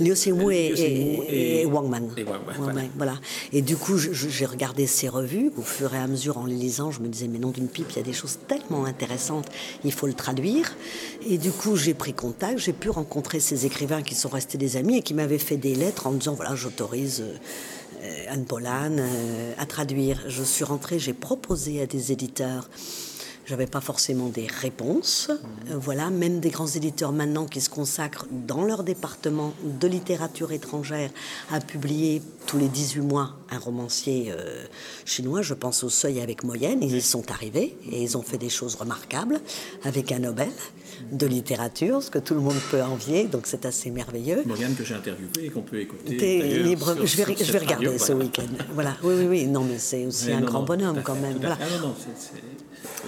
Liu 0.00 0.14
Xingwu 0.14 0.52
et, 0.52 1.60
et, 1.60 1.66
Wang 1.66 1.88
Man. 1.88 2.08
Et, 2.16 2.24
voilà. 2.96 3.14
et 3.52 3.62
du 3.62 3.76
coup, 3.76 3.98
j'ai 3.98 4.46
regardé 4.46 4.86
ces 4.86 5.08
revues. 5.08 5.50
Au 5.56 5.62
fur 5.62 5.94
et 5.94 5.98
à 5.98 6.06
mesure, 6.06 6.38
en 6.38 6.46
les 6.46 6.54
lisant, 6.54 6.90
je 6.90 7.00
me 7.00 7.08
disais, 7.08 7.28
mais 7.28 7.38
non 7.38 7.50
d'une 7.50 7.68
pipe, 7.68 7.88
il 7.90 7.96
y 7.96 8.00
a 8.00 8.02
des 8.02 8.12
choses 8.12 8.38
tellement 8.48 8.84
intéressantes, 8.84 9.46
il 9.84 9.92
faut 9.92 10.06
le 10.06 10.14
traduire. 10.14 10.74
Et 11.26 11.38
du 11.38 11.50
coup, 11.50 11.76
j'ai 11.76 11.94
pris 11.94 12.12
contact, 12.12 12.58
j'ai 12.58 12.72
pu 12.72 12.90
rencontrer 12.90 13.33
ces 13.40 13.66
écrivains 13.66 14.02
qui 14.02 14.14
sont 14.14 14.28
restés 14.28 14.58
des 14.58 14.76
amis 14.76 14.98
et 14.98 15.02
qui 15.02 15.14
m'avaient 15.14 15.38
fait 15.38 15.56
des 15.56 15.74
lettres 15.74 16.06
en 16.06 16.12
disant 16.12 16.34
voilà, 16.34 16.54
j'autorise 16.54 17.24
euh, 18.02 18.26
Anne 18.28 18.44
Polan 18.44 18.98
euh, 18.98 19.52
à 19.58 19.66
traduire. 19.66 20.20
Je 20.28 20.42
suis 20.42 20.64
rentrée, 20.64 20.98
j'ai 20.98 21.14
proposé 21.14 21.80
à 21.82 21.86
des 21.86 22.12
éditeurs 22.12 22.68
j'avais 23.46 23.66
pas 23.66 23.80
forcément 23.80 24.28
des 24.28 24.46
réponses. 24.46 25.30
Euh, 25.70 25.76
voilà, 25.76 26.10
même 26.10 26.40
des 26.40 26.50
grands 26.50 26.66
éditeurs 26.66 27.12
maintenant 27.12 27.46
qui 27.46 27.60
se 27.60 27.68
consacrent 27.68 28.26
dans 28.30 28.64
leur 28.64 28.84
département 28.84 29.52
de 29.62 29.86
littérature 29.86 30.52
étrangère 30.52 31.10
à 31.50 31.60
publier 31.60 32.22
tous 32.46 32.58
les 32.58 32.68
18 32.68 33.00
mois 33.02 33.34
un 33.50 33.58
romancier 33.58 34.30
euh, 34.30 34.64
chinois. 35.04 35.42
Je 35.42 35.54
pense 35.54 35.84
au 35.84 35.88
Seuil 35.88 36.20
avec 36.20 36.44
Moyenne. 36.44 36.80
Ils 36.82 36.96
y 36.96 37.02
sont 37.02 37.30
arrivés 37.30 37.76
et 37.90 38.02
ils 38.02 38.16
ont 38.16 38.22
fait 38.22 38.38
des 38.38 38.48
choses 38.48 38.74
remarquables 38.74 39.40
avec 39.84 40.12
un 40.12 40.20
Nobel 40.20 40.50
de 41.12 41.26
littérature, 41.26 42.02
ce 42.02 42.10
que 42.10 42.18
tout 42.18 42.34
le 42.34 42.40
monde 42.40 42.56
peut 42.70 42.82
envier. 42.82 43.24
Donc 43.24 43.46
c'est 43.46 43.66
assez 43.66 43.90
merveilleux. 43.90 44.42
Moyenne 44.46 44.74
que 44.74 44.84
j'ai 44.84 44.94
interviewé 44.94 45.30
et 45.42 45.50
qu'on 45.50 45.62
peut 45.62 45.80
écouter. 45.80 46.18
je, 46.18 47.16
vais, 47.16 47.36
je 47.44 47.52
vais 47.52 47.58
regarder 47.58 47.98
ce 47.98 48.12
week-end. 48.12 48.64
Voilà. 48.72 48.96
Oui, 49.02 49.14
oui, 49.18 49.26
oui. 49.26 49.46
Non, 49.46 49.64
mais 49.64 49.78
c'est 49.78 50.06
aussi 50.06 50.32
un 50.32 50.40
grand 50.40 50.62
bonhomme 50.62 51.02
quand 51.02 51.16
même. 51.16 51.38
Voilà. 51.38 51.58
Ah, 51.60 51.80
non, 51.82 51.94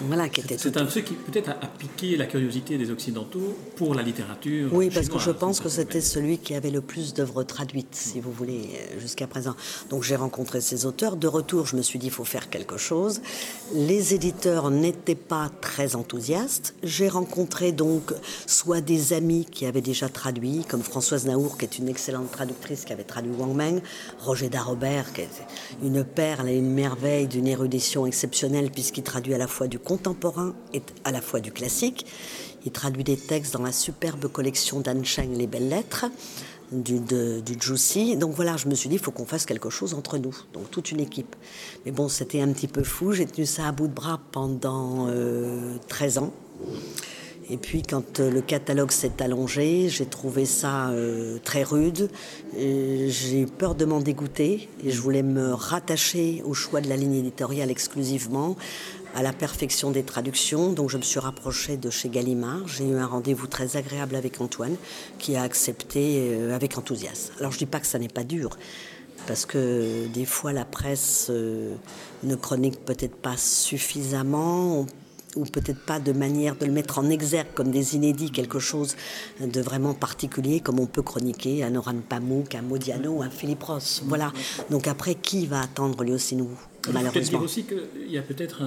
voilà, 0.03 0.29
qui 0.29 0.40
était 0.40 0.59
C'est 0.59 0.77
un 0.77 0.85
truc 0.85 1.07
qui 1.07 1.14
peut-être 1.14 1.51
a, 1.51 1.55
piqué 1.55 2.16
la 2.16 2.27
curiosité 2.27 2.79
des 2.79 2.90
Occidentaux 2.90 3.57
pour 3.77 3.94
la 3.94 4.03
littérature. 4.03 4.70
Oui, 4.72 4.90
parce 4.92 5.09
que 5.09 5.18
je 5.18 5.31
pense 5.31 5.61
que 5.61 5.68
c'était 5.68 6.01
celui 6.01 6.38
qui 6.38 6.55
avait 6.55 6.70
le 6.70 6.81
plus 6.81 7.14
d'œuvres 7.14 7.42
traduites, 7.42 7.94
si 7.94 8.20
vous 8.20 8.33
voulez, 8.33 8.70
euh, 8.75 9.01
jusqu'à 9.01 9.27
présent. 9.27 9.55
Donc 9.90 10.03
j'ai 10.03 10.16
rencontré 10.16 10.36
ces 10.61 10.87
auteurs. 10.87 11.16
De 11.16 11.27
retour, 11.27 11.66
je 11.66 11.77
me 11.77 11.83
suis 11.83 11.99
dit, 11.99 12.07
il 12.07 12.12
faut 12.12 12.25
faire 12.25 12.51
quelque 12.51 12.77
chose. 12.77 13.20
Les 13.75 14.14
éditeurs 14.14 14.70
n'étaient 14.70 15.14
pas 15.14 15.51
très 15.61 15.96
enthousiastes. 15.96 16.75
J'ai 16.83 17.09
rencontré 17.09 17.72
donc 17.72 18.12
soit 18.46 18.81
des 18.81 19.12
amis 19.12 19.46
qui 19.51 19.66
avaient 19.66 19.81
déjà 19.81 20.09
traduit, 20.09 20.64
comme 20.68 20.83
Françoise 20.83 21.27
Naour, 21.27 21.59
qui 21.59 21.64
est 21.64 21.79
une 21.79 21.88
excellente 21.88 22.31
traductrice, 22.31 22.85
qui 22.85 22.92
avait 22.92 23.05
traduit 23.05 23.33
Wang 23.33 23.55
Meng, 23.55 23.81
Roger 24.20 24.49
Darobert, 24.49 25.12
qui 25.12 25.22
est 25.22 25.29
une 25.83 26.05
perle 26.05 26.49
et 26.49 26.57
une 26.57 26.72
merveille 26.72 27.27
d'une 27.27 27.46
érudition 27.46 28.07
exceptionnelle, 28.07 28.70
puisqu'il 28.70 29.03
traduit 29.03 29.35
à 29.35 29.38
la 29.38 29.46
fois 29.46 29.68
du 29.68 29.79
contemporain 29.79 30.55
et 30.72 30.83
à 31.05 31.12
la 31.12 31.20
fois 31.20 31.40
du 31.40 31.53
classique. 31.53 32.07
Il 32.64 32.72
traduit 32.72 33.05
des 33.05 33.16
textes 33.16 33.53
dans 33.53 33.62
la 33.62 33.70
superbe 33.70 34.27
collection 34.27 34.81
d'Anne 34.81 35.05
Cheng, 35.05 35.37
Les 35.37 35.46
Belles 35.46 35.68
Lettres, 35.68 36.07
du, 36.72 37.00
du 37.00 37.57
Juicy. 37.61 38.16
Donc 38.16 38.35
voilà, 38.35 38.57
je 38.57 38.68
me 38.68 38.74
suis 38.74 38.88
dit, 38.88 38.96
il 38.96 39.00
faut 39.00 39.11
qu'on 39.11 39.26
fasse 39.26 39.46
quelque 39.46 39.70
chose 39.70 39.94
entre 39.94 40.18
nous, 40.18 40.37
donc 40.52 40.70
toute 40.70 40.90
une 40.90 41.00
équipe. 41.00 41.37
Mais 41.85 41.92
bon, 41.92 42.09
c'était 42.09 42.40
un 42.40 42.52
petit 42.52 42.68
peu 42.68 42.83
fou. 42.83 43.12
J'ai 43.12 43.26
tenu 43.26 43.46
ça 43.46 43.66
à 43.68 43.72
bout 43.72 43.88
de 43.88 43.94
bras 43.94 44.20
pendant 44.33 45.07
13 45.88 46.18
euh, 46.18 46.20
ans. 46.20 46.33
Et 47.48 47.59
puis 47.59 47.83
quand 47.83 48.18
euh, 48.18 48.31
le 48.31 48.40
catalogue 48.40 48.90
s'est 48.90 49.22
allongé, 49.22 49.88
j'ai 49.88 50.07
trouvé 50.07 50.46
ça 50.46 50.88
euh, 50.88 51.38
très 51.44 51.62
rude. 51.62 52.11
J'ai 52.57 53.42
eu 53.42 53.46
peur 53.46 53.76
de 53.76 53.85
m'en 53.85 54.00
dégoûter 54.00 54.68
et 54.85 54.90
je 54.90 55.00
voulais 55.00 55.22
me 55.22 55.52
rattacher 55.52 56.42
au 56.44 56.55
choix 56.55 56.81
de 56.81 56.88
la 56.88 56.96
ligne 56.96 57.14
éditoriale 57.14 57.70
exclusivement 57.70 58.57
à 59.16 59.22
la 59.22 59.33
perfection 59.33 59.90
des 59.90 60.02
traductions. 60.02 60.72
Donc 60.72 60.90
je 60.90 60.98
me 60.98 61.02
suis 61.02 61.18
rapprochée 61.18 61.79
de 61.79 61.88
chez 61.88 62.11
Gallimard. 62.11 62.68
J'ai 62.68 62.87
eu 62.87 62.96
un 62.96 63.07
rendez-vous 63.07 63.46
très 63.46 63.76
agréable 63.76 64.14
avec 64.14 64.40
Antoine 64.40 64.76
qui 65.18 65.37
a 65.37 65.42
accepté 65.42 66.18
euh, 66.18 66.55
avec 66.55 66.76
enthousiasme. 66.76 67.33
Alors 67.40 67.50
je 67.50 67.59
dis 67.59 67.66
pas 67.66 67.81
que 67.81 67.87
ça 67.87 67.98
n'est 67.98 68.09
pas 68.09 68.24
dur. 68.24 68.50
Parce 69.26 69.46
que 69.46 70.07
des 70.12 70.26
fois 70.26 70.52
la 70.52 70.66
presse 70.66 71.29
euh, 71.31 71.74
ne 72.24 72.37
chronique 72.37 72.85
peut-être 72.85 73.16
pas 73.16 73.37
suffisamment 73.38 74.87
ou 75.35 75.44
peut-être 75.44 75.85
pas 75.85 75.98
de 75.98 76.12
manière 76.12 76.57
de 76.57 76.66
le 76.66 76.72
mettre 76.72 76.98
en 76.98 77.09
exergue 77.09 77.48
comme 77.55 77.70
des 77.70 77.96
inédits, 77.96 78.31
quelque 78.31 78.59
chose 78.59 78.96
de 79.40 79.61
vraiment 79.61 79.94
particulier, 79.94 80.61
comme 80.61 80.79
on 80.79 80.87
peut 80.87 81.02
chroniquer 81.02 81.64
un 81.64 81.74
Oran 81.74 81.96
Pamuk, 82.07 82.55
un 82.55 82.62
Modiano, 82.62 83.22
un 83.22 83.31
Philippe 83.31 83.62
Ross. 83.62 84.02
Voilà. 84.07 84.33
Donc 84.70 84.87
après, 84.88 85.14
qui 85.14 85.46
va 85.46 85.61
attendre 85.61 86.05
lui 86.05 86.12
aussi 86.12 86.37
nous? 86.37 86.50
Malheureusement. 86.92 87.38
Dire 87.38 87.44
aussi 87.44 87.64
qu'il 87.64 88.11
y 88.11 88.18
a 88.18 88.22
peut-être 88.22 88.62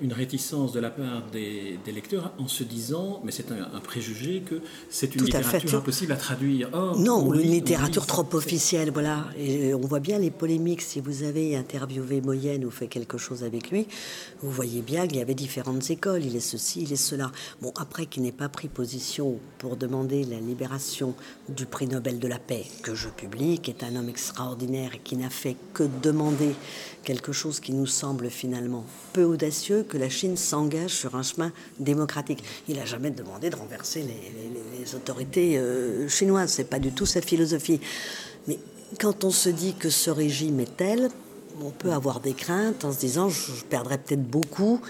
une 0.00 0.12
réticence 0.12 0.72
de 0.72 0.80
la 0.80 0.90
part 0.90 1.22
des, 1.32 1.78
lecteurs 1.86 2.32
en 2.38 2.48
se 2.48 2.64
disant, 2.64 3.20
mais 3.24 3.32
c'est 3.32 3.50
un, 3.50 3.80
préjugé, 3.80 4.42
que 4.44 4.60
c'est 4.90 5.14
une 5.14 5.24
littérature 5.24 5.78
impossible 5.78 6.12
à 6.12 6.16
traduire. 6.16 6.70
non, 6.98 7.26
ou 7.26 7.34
une 7.34 7.50
littérature 7.50 8.06
trop 8.06 8.26
officielle, 8.32 8.90
voilà. 8.92 9.26
Et 9.38 9.74
on 9.74 9.80
voit 9.80 10.00
bien 10.00 10.18
les 10.18 10.30
polémiques. 10.30 10.82
Si 10.82 11.00
vous 11.00 11.22
avez 11.22 11.56
interviewé 11.56 12.20
Moyenne 12.20 12.64
ou 12.64 12.70
fait 12.70 12.88
quelque 12.88 13.18
chose 13.18 13.44
avec 13.44 13.70
lui, 13.70 13.86
vous 14.40 14.50
voyez 14.50 14.82
bien 14.82 15.06
qu'il 15.06 15.18
y 15.18 15.22
avait 15.22 15.34
différentes 15.34 15.90
écoles. 15.90 16.24
Il 16.24 16.36
est 16.36 16.40
ceci, 16.40 16.82
il 16.82 16.92
est 16.92 16.96
cela. 16.96 17.30
Bon, 17.62 17.72
après 17.76 18.06
qu'il 18.06 18.22
n'ait 18.22 18.32
pas 18.32 18.48
pris 18.48 18.68
position 18.68 19.38
pour 19.58 19.76
demander 19.76 20.24
la 20.24 20.38
libération 20.38 21.14
du 21.48 21.66
prix 21.66 21.86
Nobel 21.86 22.18
de 22.18 22.28
la 22.28 22.38
paix 22.38 22.64
que 22.82 22.94
je 22.94 23.08
publie, 23.08 23.58
qui 23.58 23.70
est 23.70 23.82
un 23.82 23.96
homme 23.96 24.08
extraordinaire 24.08 24.94
et 24.94 24.98
qui 24.98 25.16
n'a 25.16 25.30
fait 25.30 25.56
que 25.74 25.84
demander 26.02 26.54
quelque 27.04 27.32
chose 27.32 27.37
qui 27.60 27.72
nous 27.72 27.86
semble 27.86 28.30
finalement 28.30 28.84
peu 29.12 29.22
audacieux, 29.22 29.84
que 29.88 29.96
la 29.96 30.08
Chine 30.08 30.36
s'engage 30.36 30.90
sur 30.90 31.14
un 31.14 31.22
chemin 31.22 31.52
démocratique. 31.78 32.42
Il 32.68 32.76
n'a 32.76 32.84
jamais 32.84 33.10
demandé 33.10 33.48
de 33.48 33.56
renverser 33.56 34.02
les, 34.02 34.94
autorités 34.94 35.58
euh, 35.58 36.08
chinoises, 36.08 36.50
c'est 36.50 36.64
pas 36.64 36.78
du 36.78 36.92
tout 36.92 37.04
sa 37.04 37.20
philosophie. 37.20 37.78
Mais 38.46 38.58
quand 38.98 39.24
on 39.24 39.30
se 39.30 39.50
dit 39.50 39.74
que 39.74 39.90
ce 39.90 40.10
régime 40.10 40.60
est 40.60 40.76
tel, 40.76 41.10
on 41.62 41.70
peut 41.70 41.92
avoir 41.92 42.20
des 42.20 42.32
craintes 42.32 42.84
en 42.84 42.92
se 42.92 42.98
disant 42.98 43.28
je, 43.28 43.64
perdrais 43.68 43.98
peut-être 43.98 44.24
beaucoup 44.24 44.80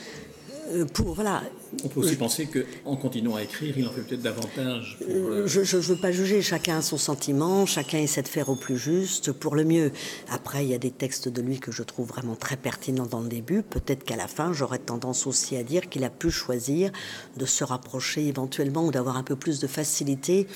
euh, 0.73 0.85
pour 0.85 1.15
voilà. 1.15 1.43
On 1.85 1.89
peut 1.89 2.01
aussi 2.01 2.17
penser 2.17 2.47
qu'en 2.47 2.97
continuant 2.97 3.37
à 3.37 3.43
écrire, 3.43 3.77
il 3.77 3.87
en 3.87 3.91
fait 3.91 4.01
peut-être 4.03 4.23
davantage. 4.23 4.99
Euh, 5.09 5.47
je 5.47 5.77
ne 5.77 5.83
veux 5.83 5.97
pas 5.97 6.13
juger, 6.13 6.41
chacun 6.43 6.79
a 6.79 6.83
son 6.83 6.99
sentiment, 6.99 7.67
chacun 7.67 7.99
essaie 7.99 8.23
de 8.23 8.29
faire 8.29 8.49
au 8.49 8.57
plus 8.57 8.79
juste, 8.79 9.33
pour 9.33 9.55
le 9.55 9.65
mieux. 9.65 9.93
Après, 10.31 10.65
il 10.65 10.71
y 10.71 10.75
a 10.75 10.79
des 10.79 10.91
textes 10.91 11.29
de 11.29 11.43
lui 11.43 11.59
que 11.59 11.71
je 11.71 11.83
trouve 11.83 12.09
vraiment 12.09 12.37
très 12.37 12.57
pertinents 12.57 13.07
dans 13.07 13.21
le 13.21 13.29
début. 13.29 13.63
Peut-être 13.63 14.05
qu'à 14.05 14.17
la 14.17 14.29
fin, 14.29 14.53
j'aurais 14.53 14.79
tendance 14.79 15.27
aussi 15.27 15.57
à 15.57 15.63
dire 15.63 15.89
qu'il 15.89 16.05
a 16.05 16.11
pu 16.11 16.31
choisir 16.31 16.91
de 17.37 17.47
se 17.47 17.65
rapprocher 17.65 18.27
éventuellement 18.27 18.87
ou 18.87 18.91
d'avoir 18.91 19.17
un 19.17 19.23
peu 19.23 19.37
plus 19.37 19.61
de 19.61 19.67
facilité 19.67 20.47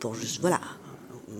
pour 0.00 0.14
juste. 0.14 0.40
Voilà, 0.40 0.60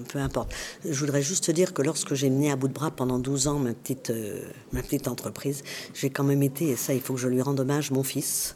peu 0.09 0.19
importe. 0.19 0.53
Je 0.85 0.99
voudrais 0.99 1.23
juste 1.23 1.51
dire 1.51 1.75
que 1.75 1.83
lorsque 1.83 2.15
j'ai 2.15 2.31
mené 2.31 2.51
à 2.51 2.57
bout 2.57 2.69
de 2.69 2.73
bras 2.73 2.91
pendant 2.91 3.19
12 3.19 3.49
ans 3.49 3.59
ma 3.59 3.75
petite, 3.75 4.11
euh, 4.11 4.43
ma 4.73 4.83
petite 4.83 5.09
entreprise, 5.09 5.63
j'ai 5.95 6.11
quand 6.11 6.25
même 6.25 6.43
été, 6.43 6.69
et 6.71 6.77
ça 6.77 6.95
il 6.95 7.01
faut 7.01 7.15
que 7.15 7.21
je 7.21 7.29
lui 7.29 7.43
rende 7.43 7.61
hommage, 7.61 7.91
mon 7.91 8.03
fils. 8.03 8.55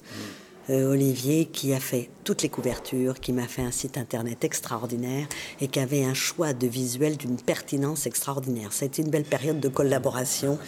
Euh, 0.69 0.91
Olivier, 0.91 1.45
qui 1.45 1.73
a 1.73 1.79
fait 1.79 2.11
toutes 2.25 2.43
les 2.43 2.49
couvertures, 2.49 3.21
qui 3.21 3.33
m'a 3.33 3.47
fait 3.47 3.63
un 3.63 3.71
site 3.71 3.97
internet 3.97 4.43
extraordinaire 4.43 5.29
et 5.61 5.69
qui 5.69 5.79
avait 5.79 6.05
un 6.05 6.15
choix 6.15 6.55
de 6.55 6.67
visuel 6.67 7.17
d'une 7.17 7.37
pertinence 7.37 8.07
extraordinaire. 8.07 8.73
Ça 8.73 8.85
a 8.85 8.87
été 8.87 9.03
une 9.03 9.11
belle 9.11 9.25
période 9.25 9.61
de 9.61 9.69
collaboration 9.69 10.59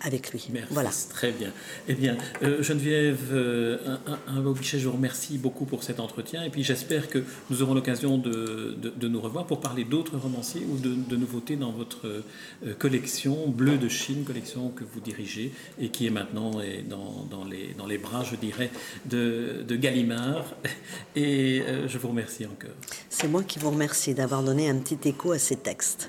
avec 0.00 0.32
lui. 0.32 0.48
Merci, 0.52 0.72
voilà. 0.72 0.90
Très 1.10 1.32
bien. 1.32 1.50
Eh 1.88 1.94
bien, 1.94 2.16
euh, 2.42 2.62
Geneviève 2.62 3.30
euh, 3.32 3.78
un, 4.06 4.38
un, 4.38 4.54
je 4.62 4.86
vous 4.86 4.92
remercie 4.92 5.38
beaucoup 5.38 5.64
pour 5.64 5.82
cet 5.82 6.00
entretien. 6.00 6.42
Et 6.42 6.50
puis 6.50 6.62
j'espère 6.62 7.08
que 7.08 7.24
nous 7.50 7.62
aurons 7.62 7.74
l'occasion 7.74 8.18
de, 8.18 8.76
de, 8.78 9.08
nous 9.08 9.20
revoir 9.20 9.46
pour 9.46 9.60
parler 9.60 9.84
d'autres 9.84 10.16
romanciers 10.16 10.66
ou 10.68 10.78
de, 10.78 10.94
de, 10.94 11.16
nouveautés 11.16 11.56
dans 11.56 11.72
votre 11.72 12.06
euh, 12.06 12.74
collection 12.78 13.48
Bleu 13.48 13.76
de 13.76 13.88
Chine, 13.88 14.24
collection 14.24 14.70
que 14.70 14.84
vous 14.84 15.00
dirigez 15.00 15.52
et 15.80 15.88
qui 15.88 16.06
est 16.06 16.10
maintenant 16.10 16.52
dans, 16.88 17.26
dans, 17.30 17.44
les, 17.44 17.74
dans 17.76 17.86
les 17.86 17.98
bras, 17.98 18.24
je 18.24 18.36
dirais, 18.36 18.70
de, 19.06 19.64
de 19.66 19.76
Gallimard. 19.76 20.46
Et 21.16 21.62
je 21.86 21.98
vous 21.98 22.08
remercie 22.08 22.46
encore. 22.46 22.74
C'est 23.10 23.28
moi 23.28 23.42
qui 23.42 23.58
vous 23.58 23.70
remercie 23.70 24.14
d'avoir 24.14 24.42
donné 24.42 24.68
un 24.68 24.76
petit 24.76 25.08
écho 25.08 25.32
à 25.32 25.38
ces 25.38 25.56
textes. 25.56 26.08